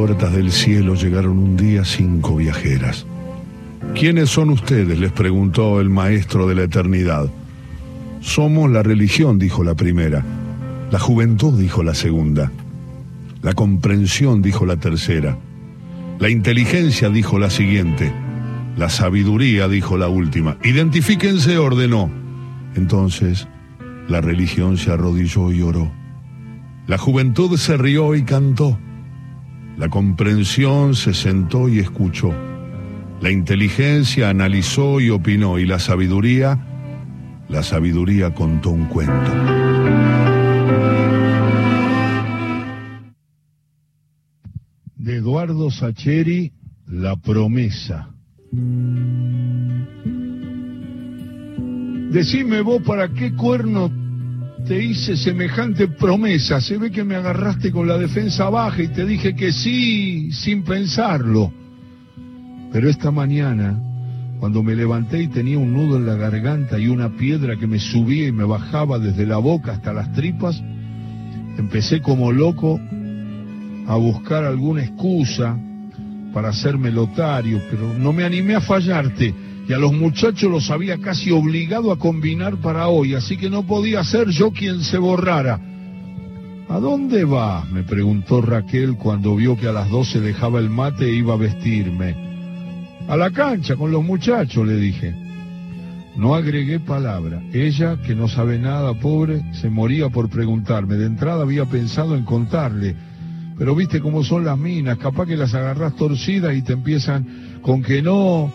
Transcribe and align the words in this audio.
puertas 0.00 0.32
del 0.32 0.50
cielo 0.50 0.94
llegaron 0.94 1.36
un 1.36 1.56
día 1.58 1.84
cinco 1.84 2.36
viajeras. 2.36 3.04
¿Quiénes 3.94 4.30
son 4.30 4.48
ustedes? 4.48 4.98
les 4.98 5.12
preguntó 5.12 5.78
el 5.78 5.90
maestro 5.90 6.48
de 6.48 6.54
la 6.54 6.62
eternidad. 6.62 7.28
Somos 8.22 8.70
la 8.70 8.82
religión, 8.82 9.38
dijo 9.38 9.62
la 9.62 9.74
primera. 9.74 10.24
La 10.90 10.98
juventud, 10.98 11.60
dijo 11.60 11.82
la 11.82 11.92
segunda. 11.92 12.50
La 13.42 13.52
comprensión, 13.52 14.40
dijo 14.40 14.64
la 14.64 14.78
tercera. 14.78 15.36
La 16.18 16.30
inteligencia, 16.30 17.10
dijo 17.10 17.38
la 17.38 17.50
siguiente. 17.50 18.10
La 18.78 18.88
sabiduría, 18.88 19.68
dijo 19.68 19.98
la 19.98 20.08
última. 20.08 20.56
Identifíquense, 20.64 21.58
ordenó. 21.58 22.10
Entonces, 22.74 23.48
la 24.08 24.22
religión 24.22 24.78
se 24.78 24.92
arrodilló 24.92 25.52
y 25.52 25.60
oró. 25.60 25.92
La 26.86 26.96
juventud 26.96 27.54
se 27.58 27.76
rió 27.76 28.14
y 28.14 28.22
cantó. 28.22 28.78
La 29.76 29.88
comprensión 29.88 30.94
se 30.94 31.14
sentó 31.14 31.68
y 31.68 31.78
escuchó. 31.78 32.32
La 33.20 33.30
inteligencia 33.30 34.30
analizó 34.30 35.00
y 35.00 35.10
opinó. 35.10 35.58
Y 35.58 35.66
la 35.66 35.78
sabiduría, 35.78 36.58
la 37.48 37.62
sabiduría 37.62 38.34
contó 38.34 38.70
un 38.70 38.86
cuento. 38.86 39.30
de 45.00 45.16
Eduardo 45.16 45.70
Sacheri, 45.70 46.52
La 46.86 47.16
promesa. 47.16 48.10
Decime 52.10 52.60
vos 52.60 52.82
para 52.82 53.08
qué 53.08 53.34
cuerno 53.34 53.90
te 54.66 54.82
hice 54.82 55.16
semejante 55.16 55.88
promesa. 55.88 56.60
Se 56.60 56.78
ve 56.78 56.90
que 56.90 57.04
me 57.04 57.16
agarraste 57.16 57.70
con 57.70 57.86
la 57.86 57.98
defensa 57.98 58.48
baja 58.50 58.82
y 58.82 58.88
te 58.88 59.04
dije 59.04 59.34
que 59.34 59.52
sí, 59.52 60.30
sin 60.32 60.62
pensarlo. 60.62 61.52
Pero 62.72 62.88
esta 62.88 63.10
mañana, 63.10 63.78
cuando 64.38 64.62
me 64.62 64.76
levanté 64.76 65.22
y 65.22 65.28
tenía 65.28 65.58
un 65.58 65.72
nudo 65.72 65.96
en 65.96 66.06
la 66.06 66.14
garganta 66.14 66.78
y 66.78 66.88
una 66.88 67.16
piedra 67.16 67.56
que 67.56 67.66
me 67.66 67.78
subía 67.78 68.28
y 68.28 68.32
me 68.32 68.44
bajaba 68.44 68.98
desde 68.98 69.26
la 69.26 69.38
boca 69.38 69.72
hasta 69.72 69.92
las 69.92 70.12
tripas, 70.12 70.62
empecé 71.58 72.00
como 72.00 72.32
loco 72.32 72.80
a 73.86 73.96
buscar 73.96 74.44
alguna 74.44 74.84
excusa 74.84 75.58
para 76.32 76.50
hacerme 76.50 76.92
lotario, 76.92 77.60
pero 77.70 77.92
no 77.98 78.12
me 78.12 78.24
animé 78.24 78.54
a 78.54 78.60
fallarte 78.60 79.34
y 79.70 79.72
a 79.72 79.78
los 79.78 79.92
muchachos 79.92 80.50
los 80.50 80.68
había 80.72 80.98
casi 80.98 81.30
obligado 81.30 81.92
a 81.92 81.96
combinar 81.96 82.56
para 82.56 82.88
hoy, 82.88 83.14
así 83.14 83.36
que 83.36 83.48
no 83.48 83.64
podía 83.64 84.02
ser 84.02 84.28
yo 84.30 84.50
quien 84.50 84.82
se 84.82 84.98
borrara. 84.98 85.60
¿A 86.68 86.80
dónde 86.80 87.22
va? 87.22 87.64
me 87.66 87.84
preguntó 87.84 88.42
Raquel 88.42 88.96
cuando 88.96 89.36
vio 89.36 89.56
que 89.56 89.68
a 89.68 89.72
las 89.72 89.88
doce 89.88 90.20
dejaba 90.20 90.58
el 90.58 90.70
mate 90.70 91.04
e 91.04 91.14
iba 91.14 91.34
a 91.34 91.36
vestirme. 91.36 92.16
A 93.06 93.16
la 93.16 93.30
cancha 93.30 93.76
con 93.76 93.92
los 93.92 94.02
muchachos, 94.02 94.66
le 94.66 94.74
dije. 94.74 95.14
No 96.16 96.34
agregué 96.34 96.80
palabra. 96.80 97.40
Ella, 97.52 97.96
que 98.04 98.16
no 98.16 98.26
sabe 98.26 98.58
nada, 98.58 98.94
pobre, 98.94 99.40
se 99.52 99.70
moría 99.70 100.08
por 100.08 100.28
preguntarme. 100.30 100.96
De 100.96 101.06
entrada 101.06 101.42
había 101.42 101.66
pensado 101.66 102.16
en 102.16 102.24
contarle 102.24 102.96
pero 103.56 103.74
viste 103.74 104.00
cómo 104.00 104.24
son 104.24 104.46
las 104.46 104.56
minas, 104.56 104.96
capaz 104.96 105.26
que 105.26 105.36
las 105.36 105.52
agarrás 105.52 105.94
torcidas 105.94 106.56
y 106.56 106.62
te 106.62 106.72
empiezan 106.72 107.58
con 107.60 107.82
que 107.82 108.00
no, 108.00 108.50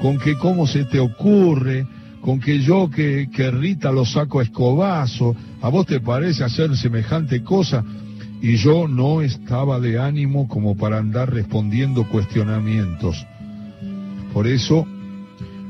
con 0.00 0.18
que 0.18 0.36
cómo 0.36 0.66
se 0.66 0.84
te 0.84 1.00
ocurre, 1.00 1.86
con 2.20 2.40
que 2.40 2.60
yo 2.60 2.90
que, 2.90 3.28
que 3.32 3.50
Rita 3.50 3.92
lo 3.92 4.04
saco 4.04 4.40
a 4.40 4.42
escobazo, 4.42 5.34
a 5.62 5.68
vos 5.68 5.86
te 5.86 6.00
parece 6.00 6.44
hacer 6.44 6.76
semejante 6.76 7.42
cosa, 7.42 7.84
y 8.40 8.56
yo 8.56 8.88
no 8.88 9.22
estaba 9.22 9.80
de 9.80 9.98
ánimo 9.98 10.48
como 10.48 10.76
para 10.76 10.98
andar 10.98 11.32
respondiendo 11.32 12.08
cuestionamientos. 12.08 13.26
Por 14.32 14.46
eso 14.46 14.86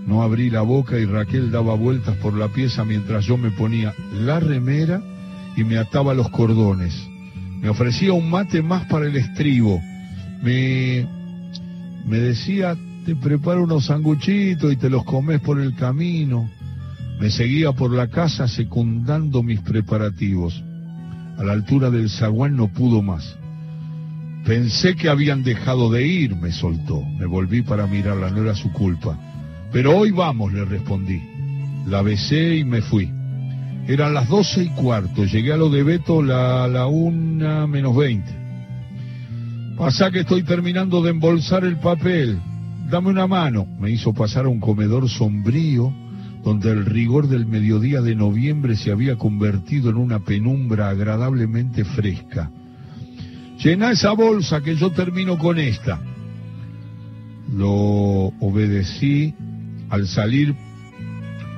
no 0.06 0.22
abrí 0.22 0.50
la 0.50 0.62
boca 0.62 0.98
y 0.98 1.04
Raquel 1.04 1.50
daba 1.50 1.75
vueltas 1.75 2.16
por 2.16 2.34
la 2.34 2.48
pieza 2.48 2.84
mientras 2.84 3.25
yo 3.25 3.36
me 3.36 3.50
ponía 3.50 3.94
la 4.12 4.41
remera 4.41 5.00
y 5.56 5.65
me 5.65 5.78
ataba 5.78 6.15
los 6.15 6.31
cordones. 6.31 6.94
Me 7.60 7.69
ofrecía 7.69 8.12
un 8.12 8.31
mate 8.31 8.62
más 8.62 8.86
para 8.86 9.06
el 9.06 9.16
estribo. 9.16 9.81
Me, 10.42 11.06
me 12.04 12.19
decía, 12.19 12.76
te 13.06 13.15
preparo 13.15 13.62
unos 13.62 13.87
sanguchitos 13.87 14.72
y 14.72 14.77
te 14.77 14.91
los 14.91 15.05
comes 15.05 15.41
por 15.41 15.61
el 15.61 15.77
camino. 15.77 16.50
Me 17.21 17.31
seguía 17.31 17.71
por 17.71 17.93
la 17.93 18.09
casa 18.09 18.49
secundando 18.49 19.44
mis 19.44 19.61
preparativos. 19.61 20.61
A 21.39 21.45
la 21.45 21.53
altura 21.53 21.91
del 21.91 22.11
zaguán 22.11 22.56
no 22.56 22.66
pudo 22.66 23.03
más. 23.03 23.39
Pensé 24.45 24.97
que 24.97 25.09
habían 25.09 25.45
dejado 25.45 25.89
de 25.89 26.05
ir, 26.05 26.34
me 26.34 26.50
soltó. 26.50 27.00
Me 27.16 27.27
volví 27.27 27.62
para 27.62 27.87
mirarla, 27.87 28.31
no 28.31 28.43
era 28.43 28.56
su 28.56 28.72
culpa. 28.72 29.16
Pero 29.71 29.97
hoy 29.97 30.11
vamos, 30.11 30.53
le 30.53 30.65
respondí. 30.65 31.22
La 31.87 32.03
besé 32.03 32.56
y 32.56 32.65
me 32.65 32.83
fui. 32.83 33.09
Eran 33.87 34.15
las 34.15 34.28
doce 34.28 34.65
y 34.65 34.69
cuarto, 34.71 35.25
llegué 35.25 35.53
a 35.53 35.56
lo 35.56 35.71
de 35.71 35.84
Beto 35.84 36.25
la, 36.25 36.66
la 36.66 36.89
una 36.89 37.69
menos 37.69 37.95
veinte. 37.95 38.34
Pasá 39.78 40.11
que 40.11 40.21
estoy 40.21 40.43
terminando 40.43 41.03
de 41.03 41.11
embolsar 41.11 41.62
el 41.62 41.78
papel. 41.78 42.41
Dame 42.91 43.08
una 43.08 43.26
mano. 43.26 43.66
Me 43.80 43.91
hizo 43.91 44.12
pasar 44.12 44.47
a 44.47 44.48
un 44.48 44.60
comedor 44.60 45.08
sombrío, 45.08 45.92
donde 46.44 46.70
el 46.70 46.86
rigor 46.86 47.28
del 47.28 47.47
mediodía 47.47 48.00
de 48.00 48.14
noviembre 48.14 48.76
se 48.76 48.92
había 48.92 49.16
convertido 49.16 49.91
en 49.91 49.97
una 49.97 50.20
penumbra 50.20 50.88
agradablemente 50.91 51.84
fresca. 51.84 52.50
Llena 53.62 53.91
esa 53.91 54.12
bolsa 54.12 54.60
que 54.60 54.76
yo 54.76 54.92
termino 54.92 55.36
con 55.36 55.58
esta. 55.58 56.00
Lo 57.52 57.72
obedecí. 58.41 59.34
Al 59.88 60.08
salir 60.08 60.54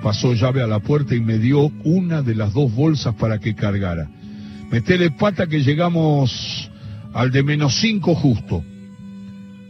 pasó 0.02 0.34
llave 0.34 0.62
a 0.62 0.66
la 0.66 0.80
puerta 0.80 1.14
y 1.14 1.20
me 1.20 1.38
dio 1.38 1.72
una 1.84 2.20
de 2.20 2.34
las 2.34 2.52
dos 2.52 2.74
bolsas 2.74 3.14
para 3.14 3.38
que 3.38 3.54
cargara. 3.54 4.08
Metele 4.70 5.10
pata 5.10 5.46
que 5.46 5.60
llegamos 5.60 6.70
al 7.14 7.30
de 7.30 7.42
menos 7.42 7.80
cinco 7.80 8.14
justo. 8.14 8.62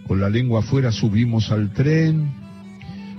Con 0.08 0.22
la 0.22 0.30
lengua 0.30 0.60
afuera 0.60 0.91
subimos 0.91 1.52
al 1.52 1.70
tren, 1.74 2.32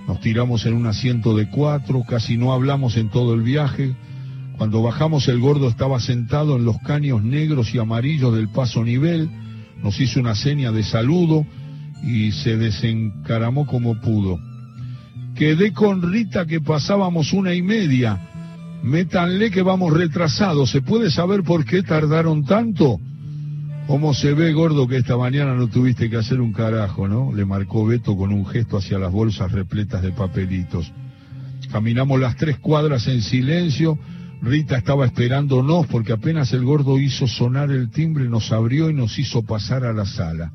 nos 0.07 0.19
tiramos 0.21 0.65
en 0.65 0.73
un 0.73 0.87
asiento 0.87 1.37
de 1.37 1.47
cuatro, 1.47 2.03
casi 2.03 2.35
no 2.35 2.51
hablamos 2.51 2.97
en 2.97 3.09
todo 3.09 3.35
el 3.35 3.43
viaje. 3.43 3.95
Cuando 4.57 4.81
bajamos 4.81 5.27
el 5.27 5.39
gordo 5.39 5.69
estaba 5.69 5.99
sentado 5.99 6.55
en 6.55 6.65
los 6.65 6.79
caños 6.79 7.23
negros 7.23 7.75
y 7.75 7.77
amarillos 7.77 8.33
del 8.33 8.49
paso 8.49 8.83
nivel, 8.83 9.29
nos 9.83 10.01
hizo 10.01 10.19
una 10.19 10.33
seña 10.33 10.71
de 10.71 10.81
saludo 10.81 11.45
y 12.01 12.31
se 12.31 12.57
desencaramó 12.57 13.67
como 13.67 14.01
pudo. 14.01 14.39
Quedé 15.35 15.71
con 15.73 16.11
Rita 16.11 16.47
que 16.47 16.59
pasábamos 16.59 17.33
una 17.33 17.53
y 17.53 17.61
media. 17.61 18.19
Métanle 18.81 19.51
que 19.51 19.61
vamos 19.61 19.93
retrasados. 19.93 20.71
¿Se 20.71 20.81
puede 20.81 21.11
saber 21.11 21.43
por 21.43 21.65
qué 21.65 21.83
tardaron 21.83 22.45
tanto? 22.45 22.99
¿Cómo 23.89 24.13
se 24.13 24.35
ve, 24.35 24.53
gordo, 24.53 24.87
que 24.87 24.97
esta 24.97 25.17
mañana 25.17 25.55
no 25.55 25.67
tuviste 25.67 26.11
que 26.11 26.17
hacer 26.17 26.41
un 26.41 26.53
carajo, 26.53 27.07
no? 27.07 27.33
Le 27.33 27.43
marcó 27.43 27.87
Beto 27.87 28.15
con 28.15 28.31
un 28.31 28.45
gesto 28.45 28.77
hacia 28.77 28.99
las 28.99 29.11
bolsas 29.11 29.51
repletas 29.51 30.03
de 30.03 30.11
papelitos. 30.11 30.93
Caminamos 31.71 32.19
las 32.19 32.35
tres 32.35 32.59
cuadras 32.59 33.07
en 33.07 33.23
silencio. 33.23 33.97
Rita 34.43 34.77
estaba 34.77 35.07
esperándonos 35.07 35.87
porque 35.87 36.13
apenas 36.13 36.53
el 36.53 36.65
gordo 36.65 36.99
hizo 36.99 37.27
sonar 37.27 37.71
el 37.71 37.89
timbre, 37.89 38.29
nos 38.29 38.51
abrió 38.51 38.91
y 38.91 38.93
nos 38.93 39.17
hizo 39.17 39.41
pasar 39.41 39.83
a 39.83 39.91
la 39.91 40.05
sala. 40.05 40.51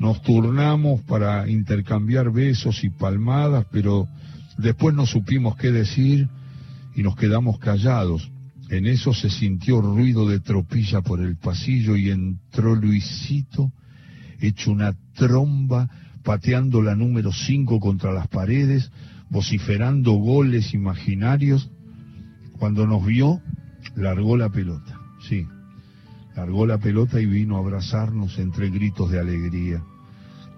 Nos 0.00 0.20
turnamos 0.22 1.00
para 1.02 1.48
intercambiar 1.48 2.32
besos 2.32 2.82
y 2.82 2.90
palmadas, 2.90 3.66
pero 3.70 4.08
después 4.58 4.96
no 4.96 5.06
supimos 5.06 5.54
qué 5.54 5.70
decir 5.70 6.26
y 6.96 7.04
nos 7.04 7.14
quedamos 7.14 7.60
callados. 7.60 8.32
En 8.72 8.86
eso 8.86 9.12
se 9.12 9.28
sintió 9.28 9.82
ruido 9.82 10.26
de 10.26 10.40
tropilla 10.40 11.02
por 11.02 11.20
el 11.20 11.36
pasillo 11.36 11.94
y 11.94 12.08
entró 12.08 12.74
Luisito, 12.74 13.70
hecho 14.40 14.72
una 14.72 14.94
tromba, 15.12 15.90
pateando 16.22 16.80
la 16.80 16.96
número 16.96 17.32
5 17.32 17.78
contra 17.80 18.14
las 18.14 18.28
paredes, 18.28 18.90
vociferando 19.28 20.12
goles 20.12 20.72
imaginarios. 20.72 21.70
Cuando 22.58 22.86
nos 22.86 23.04
vio, 23.04 23.42
largó 23.94 24.38
la 24.38 24.48
pelota, 24.48 24.98
sí, 25.28 25.46
largó 26.34 26.64
la 26.64 26.78
pelota 26.78 27.20
y 27.20 27.26
vino 27.26 27.56
a 27.56 27.58
abrazarnos 27.58 28.38
entre 28.38 28.70
gritos 28.70 29.10
de 29.10 29.20
alegría. 29.20 29.82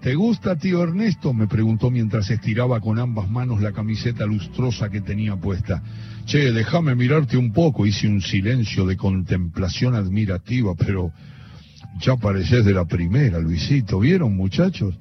¿Te 0.05 0.13
gusta, 0.13 0.55
tío 0.55 0.83
Ernesto? 0.83 1.33
me 1.33 1.47
preguntó 1.47 1.89
mientras 1.89 2.29
estiraba 2.29 2.79
con 2.79 2.99
ambas 2.99 3.27
manos 3.27 3.59
la 3.59 3.71
camiseta 3.71 4.23
lustrosa 4.27 4.87
que 4.87 5.01
tenía 5.01 5.35
puesta. 5.35 5.81
Che, 6.27 6.51
déjame 6.51 6.93
mirarte 6.93 7.37
un 7.37 7.51
poco. 7.51 7.87
Hice 7.87 8.07
un 8.07 8.21
silencio 8.21 8.85
de 8.85 8.97
contemplación 8.97 9.95
admirativa, 9.95 10.75
pero 10.75 11.11
ya 11.99 12.17
pareces 12.17 12.63
de 12.63 12.73
la 12.73 12.85
primera, 12.85 13.39
Luisito. 13.39 13.99
¿Vieron, 13.99 14.37
muchachos? 14.37 14.93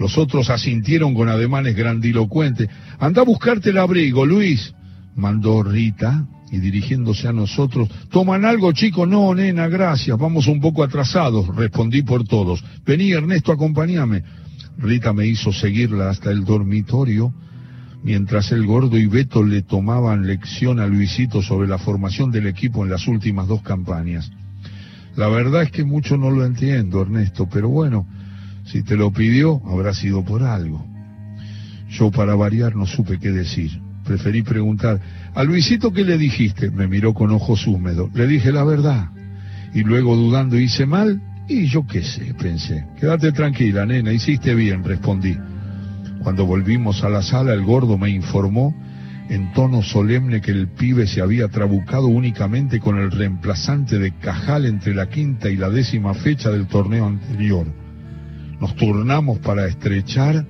Los 0.00 0.18
otros 0.18 0.50
asintieron 0.50 1.14
con 1.14 1.28
ademanes 1.28 1.76
grandilocuentes. 1.76 2.68
Anda 2.98 3.22
a 3.22 3.26
buscarte 3.26 3.70
el 3.70 3.78
abrigo, 3.78 4.26
Luis, 4.26 4.74
mandó 5.14 5.62
Rita, 5.62 6.26
y 6.50 6.58
dirigiéndose 6.58 7.28
a 7.28 7.32
nosotros, 7.32 7.88
¿toman 8.10 8.44
algo, 8.44 8.72
chico? 8.72 9.06
No, 9.06 9.34
nena, 9.34 9.68
gracias, 9.68 10.18
vamos 10.18 10.46
un 10.46 10.60
poco 10.60 10.82
atrasados, 10.82 11.54
respondí 11.54 12.02
por 12.02 12.24
todos. 12.24 12.64
Vení, 12.84 13.12
Ernesto, 13.12 13.52
acompáñame. 13.52 14.22
Rita 14.78 15.12
me 15.12 15.26
hizo 15.26 15.52
seguirla 15.52 16.10
hasta 16.10 16.30
el 16.30 16.44
dormitorio, 16.44 17.32
mientras 18.02 18.50
el 18.52 18.66
gordo 18.66 18.98
y 18.98 19.06
Beto 19.06 19.44
le 19.44 19.62
tomaban 19.62 20.26
lección 20.26 20.80
a 20.80 20.86
Luisito 20.86 21.42
sobre 21.42 21.68
la 21.68 21.78
formación 21.78 22.30
del 22.30 22.46
equipo 22.46 22.84
en 22.84 22.90
las 22.90 23.06
últimas 23.06 23.46
dos 23.46 23.62
campañas. 23.62 24.30
La 25.16 25.28
verdad 25.28 25.62
es 25.62 25.70
que 25.70 25.84
mucho 25.84 26.16
no 26.16 26.30
lo 26.30 26.44
entiendo, 26.44 27.02
Ernesto, 27.02 27.48
pero 27.48 27.68
bueno, 27.68 28.06
si 28.64 28.82
te 28.82 28.96
lo 28.96 29.12
pidió, 29.12 29.60
habrá 29.66 29.92
sido 29.92 30.24
por 30.24 30.42
algo. 30.42 30.84
Yo, 31.90 32.10
para 32.10 32.34
variar, 32.34 32.76
no 32.76 32.86
supe 32.86 33.18
qué 33.18 33.30
decir. 33.30 33.89
Preferí 34.10 34.42
preguntar, 34.42 35.00
¿a 35.36 35.44
Luisito 35.44 35.92
qué 35.92 36.02
le 36.02 36.18
dijiste? 36.18 36.72
Me 36.72 36.88
miró 36.88 37.14
con 37.14 37.30
ojos 37.30 37.64
húmedos. 37.68 38.12
Le 38.12 38.26
dije 38.26 38.50
la 38.50 38.64
verdad. 38.64 39.08
Y 39.72 39.84
luego, 39.84 40.16
dudando, 40.16 40.58
hice 40.58 40.84
mal. 40.84 41.22
Y 41.46 41.66
yo 41.66 41.86
qué 41.86 42.02
sé, 42.02 42.34
pensé. 42.34 42.84
Quédate 42.98 43.30
tranquila, 43.30 43.86
nena, 43.86 44.12
hiciste 44.12 44.52
bien, 44.56 44.82
respondí. 44.82 45.36
Cuando 46.24 46.44
volvimos 46.44 47.04
a 47.04 47.08
la 47.08 47.22
sala, 47.22 47.52
el 47.52 47.62
gordo 47.62 47.96
me 47.98 48.10
informó 48.10 48.74
en 49.28 49.52
tono 49.52 49.80
solemne 49.80 50.40
que 50.40 50.50
el 50.50 50.66
pibe 50.66 51.06
se 51.06 51.20
había 51.20 51.46
trabucado 51.46 52.08
únicamente 52.08 52.80
con 52.80 52.98
el 52.98 53.12
reemplazante 53.12 54.00
de 54.00 54.10
Cajal 54.18 54.66
entre 54.66 54.92
la 54.92 55.08
quinta 55.08 55.48
y 55.48 55.56
la 55.56 55.70
décima 55.70 56.14
fecha 56.14 56.50
del 56.50 56.66
torneo 56.66 57.06
anterior. 57.06 57.64
Nos 58.60 58.74
turnamos 58.74 59.38
para 59.38 59.68
estrechar, 59.68 60.44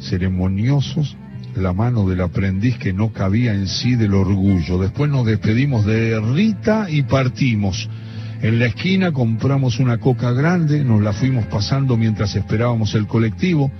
ceremoniosos, 0.00 1.16
la 1.58 1.72
mano 1.72 2.08
del 2.08 2.20
aprendiz 2.20 2.78
que 2.78 2.92
no 2.92 3.12
cabía 3.12 3.52
en 3.52 3.66
sí 3.66 3.96
del 3.96 4.14
orgullo. 4.14 4.78
Después 4.78 5.10
nos 5.10 5.26
despedimos 5.26 5.84
de 5.84 6.20
Rita 6.20 6.86
y 6.88 7.02
partimos. 7.02 7.88
En 8.40 8.58
la 8.58 8.66
esquina 8.66 9.12
compramos 9.12 9.78
una 9.80 9.98
coca 9.98 10.32
grande, 10.32 10.84
nos 10.84 11.02
la 11.02 11.12
fuimos 11.12 11.46
pasando 11.46 11.96
mientras 11.96 12.34
esperábamos 12.36 12.94
el 12.94 13.06
colectivo. 13.06 13.70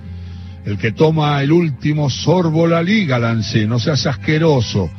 El 0.65 0.77
que 0.77 0.91
toma 0.91 1.41
el 1.41 1.51
último 1.51 2.09
sorbo 2.09 2.67
la 2.67 2.83
liga, 2.83 3.17
lancé, 3.17 3.65
no 3.65 3.79
seas 3.79 4.05
asqueroso. 4.05 4.89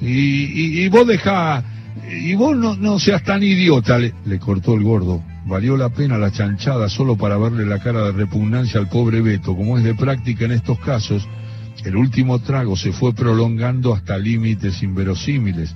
Y, 0.00 0.88
vos 0.88 1.06
deja, 1.06 1.62
y 2.10 2.34
vos 2.34 2.56
no, 2.56 2.74
no 2.76 2.98
seas 2.98 3.22
tan 3.22 3.42
idiota, 3.42 3.98
le, 3.98 4.14
le 4.24 4.38
cortó 4.38 4.74
el 4.74 4.82
gordo. 4.82 5.22
Valió 5.50 5.76
la 5.76 5.88
pena 5.88 6.16
la 6.16 6.30
chanchada 6.30 6.88
solo 6.88 7.16
para 7.16 7.36
verle 7.36 7.66
la 7.66 7.80
cara 7.80 8.04
de 8.04 8.12
repugnancia 8.12 8.78
al 8.78 8.88
pobre 8.88 9.20
Beto. 9.20 9.56
Como 9.56 9.76
es 9.76 9.82
de 9.82 9.96
práctica 9.96 10.44
en 10.44 10.52
estos 10.52 10.78
casos, 10.78 11.26
el 11.84 11.96
último 11.96 12.38
trago 12.38 12.76
se 12.76 12.92
fue 12.92 13.12
prolongando 13.12 13.92
hasta 13.92 14.16
límites 14.16 14.80
inverosímiles 14.84 15.74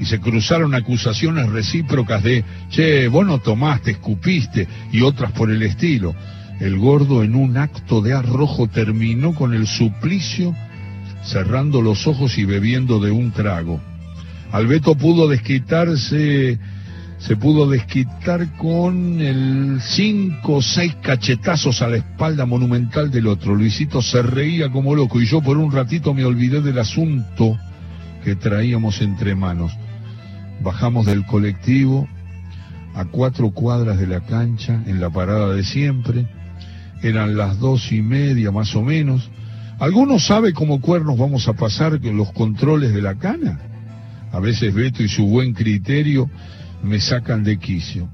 y 0.00 0.04
se 0.04 0.18
cruzaron 0.18 0.74
acusaciones 0.74 1.48
recíprocas 1.48 2.24
de, 2.24 2.44
che, 2.70 3.06
vos 3.06 3.24
no 3.24 3.38
tomaste, 3.38 3.92
escupiste 3.92 4.66
y 4.90 5.02
otras 5.02 5.30
por 5.30 5.48
el 5.48 5.62
estilo. 5.62 6.12
El 6.58 6.76
gordo 6.76 7.22
en 7.22 7.36
un 7.36 7.56
acto 7.56 8.00
de 8.00 8.14
arrojo 8.14 8.66
terminó 8.66 9.32
con 9.32 9.54
el 9.54 9.68
suplicio 9.68 10.56
cerrando 11.22 11.82
los 11.82 12.08
ojos 12.08 12.36
y 12.36 12.46
bebiendo 12.46 12.98
de 12.98 13.12
un 13.12 13.30
trago. 13.30 13.80
Albeto 14.50 14.96
pudo 14.96 15.28
desquitarse, 15.28 16.58
se 17.18 17.36
pudo 17.36 17.68
desquitar 17.68 18.56
con 18.56 19.20
el 19.20 19.80
cinco 19.82 20.56
o 20.56 20.62
seis 20.62 20.94
cachetazos 21.02 21.80
a 21.82 21.88
la 21.88 21.96
espalda 21.96 22.44
monumental 22.44 23.10
del 23.10 23.26
otro. 23.28 23.54
Luisito 23.54 24.02
se 24.02 24.22
reía 24.22 24.70
como 24.70 24.94
loco 24.94 25.20
y 25.20 25.26
yo 25.26 25.40
por 25.40 25.56
un 25.56 25.72
ratito 25.72 26.12
me 26.12 26.24
olvidé 26.24 26.60
del 26.60 26.78
asunto 26.78 27.58
que 28.24 28.36
traíamos 28.36 29.00
entre 29.00 29.34
manos. 29.34 29.72
Bajamos 30.62 31.06
del 31.06 31.24
colectivo 31.26 32.08
a 32.94 33.04
cuatro 33.06 33.50
cuadras 33.50 33.98
de 33.98 34.06
la 34.06 34.20
cancha, 34.20 34.82
en 34.86 35.00
la 35.00 35.10
parada 35.10 35.54
de 35.54 35.64
siempre. 35.64 36.26
Eran 37.02 37.36
las 37.36 37.58
dos 37.58 37.92
y 37.92 38.02
media 38.02 38.50
más 38.50 38.74
o 38.74 38.82
menos. 38.82 39.30
¿Alguno 39.78 40.18
sabe 40.18 40.52
cómo 40.52 40.80
cuernos 40.80 41.18
vamos 41.18 41.48
a 41.48 41.54
pasar 41.54 42.00
los 42.00 42.32
controles 42.32 42.94
de 42.94 43.02
la 43.02 43.16
cana? 43.16 43.60
A 44.32 44.40
veces 44.40 44.72
Beto 44.74 45.02
y 45.02 45.08
su 45.08 45.26
buen 45.26 45.52
criterio 45.52 46.30
me 46.84 47.00
sacan 47.00 47.42
de 47.42 47.58
quicio. 47.58 48.08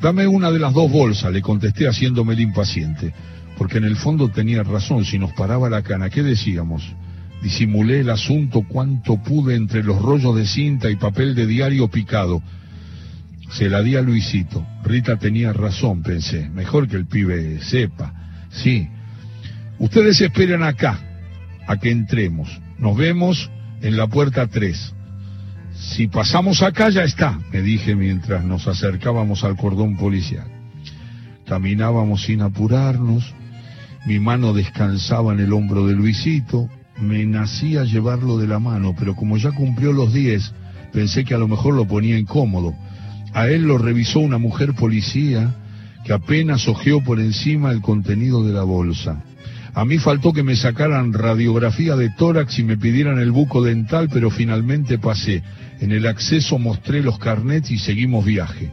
Dame 0.00 0.26
una 0.26 0.50
de 0.50 0.58
las 0.58 0.72
dos 0.72 0.90
bolsas, 0.90 1.32
le 1.32 1.42
contesté 1.42 1.88
haciéndome 1.88 2.34
el 2.34 2.40
impaciente, 2.40 3.12
porque 3.56 3.78
en 3.78 3.84
el 3.84 3.96
fondo 3.96 4.28
tenía 4.30 4.62
razón, 4.62 5.04
si 5.04 5.18
nos 5.18 5.32
paraba 5.32 5.68
la 5.68 5.82
cana, 5.82 6.08
¿qué 6.08 6.22
decíamos? 6.22 6.82
Disimulé 7.42 8.00
el 8.00 8.10
asunto 8.10 8.62
cuanto 8.68 9.22
pude 9.22 9.54
entre 9.54 9.82
los 9.82 10.00
rollos 10.00 10.36
de 10.36 10.46
cinta 10.46 10.90
y 10.90 10.96
papel 10.96 11.34
de 11.34 11.46
diario 11.46 11.88
picado. 11.88 12.42
Se 13.50 13.68
la 13.68 13.82
di 13.82 13.96
a 13.96 14.02
Luisito. 14.02 14.66
Rita 14.84 15.16
tenía 15.16 15.52
razón, 15.52 16.02
pensé. 16.02 16.48
Mejor 16.50 16.88
que 16.88 16.96
el 16.96 17.06
pibe 17.06 17.60
sepa. 17.62 18.12
Sí. 18.50 18.88
Ustedes 19.78 20.20
esperan 20.20 20.62
acá, 20.62 20.98
a 21.66 21.76
que 21.76 21.90
entremos. 21.90 22.60
Nos 22.78 22.96
vemos 22.96 23.50
en 23.80 23.96
la 23.96 24.08
puerta 24.08 24.46
3. 24.48 24.94
Si 25.80 26.08
pasamos 26.08 26.62
acá 26.62 26.90
ya 26.90 27.04
está, 27.04 27.38
me 27.52 27.62
dije 27.62 27.94
mientras 27.94 28.44
nos 28.44 28.66
acercábamos 28.66 29.44
al 29.44 29.56
cordón 29.56 29.96
policial. 29.96 30.46
Caminábamos 31.46 32.22
sin 32.22 32.42
apurarnos, 32.42 33.32
mi 34.04 34.18
mano 34.18 34.52
descansaba 34.52 35.32
en 35.32 35.40
el 35.40 35.52
hombro 35.52 35.86
de 35.86 35.94
Luisito, 35.94 36.68
me 37.00 37.24
nacía 37.26 37.84
llevarlo 37.84 38.38
de 38.38 38.48
la 38.48 38.58
mano, 38.58 38.94
pero 38.98 39.14
como 39.14 39.36
ya 39.36 39.52
cumplió 39.52 39.92
los 39.92 40.12
10, 40.12 40.52
pensé 40.92 41.24
que 41.24 41.34
a 41.34 41.38
lo 41.38 41.46
mejor 41.46 41.74
lo 41.74 41.86
ponía 41.86 42.18
incómodo. 42.18 42.74
A 43.32 43.46
él 43.46 43.62
lo 43.62 43.78
revisó 43.78 44.18
una 44.18 44.38
mujer 44.38 44.74
policía 44.74 45.54
que 46.04 46.12
apenas 46.12 46.66
ojeó 46.66 47.04
por 47.04 47.20
encima 47.20 47.70
el 47.70 47.82
contenido 47.82 48.44
de 48.44 48.52
la 48.52 48.64
bolsa. 48.64 49.22
A 49.78 49.84
mí 49.84 49.98
faltó 49.98 50.32
que 50.32 50.42
me 50.42 50.56
sacaran 50.56 51.12
radiografía 51.12 51.94
de 51.94 52.10
tórax 52.10 52.58
y 52.58 52.64
me 52.64 52.76
pidieran 52.76 53.20
el 53.20 53.30
buco 53.30 53.62
dental, 53.62 54.08
pero 54.12 54.28
finalmente 54.28 54.98
pasé. 54.98 55.44
En 55.78 55.92
el 55.92 56.08
acceso 56.08 56.58
mostré 56.58 57.00
los 57.00 57.20
carnets 57.20 57.70
y 57.70 57.78
seguimos 57.78 58.24
viaje. 58.24 58.72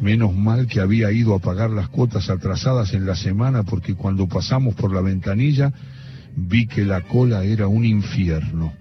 Menos 0.00 0.32
mal 0.32 0.68
que 0.68 0.78
había 0.78 1.10
ido 1.10 1.34
a 1.34 1.40
pagar 1.40 1.70
las 1.70 1.88
cuotas 1.88 2.30
atrasadas 2.30 2.94
en 2.94 3.04
la 3.04 3.16
semana 3.16 3.64
porque 3.64 3.96
cuando 3.96 4.28
pasamos 4.28 4.76
por 4.76 4.94
la 4.94 5.00
ventanilla 5.00 5.72
vi 6.36 6.68
que 6.68 6.84
la 6.84 7.00
cola 7.00 7.42
era 7.42 7.66
un 7.66 7.84
infierno. 7.84 8.72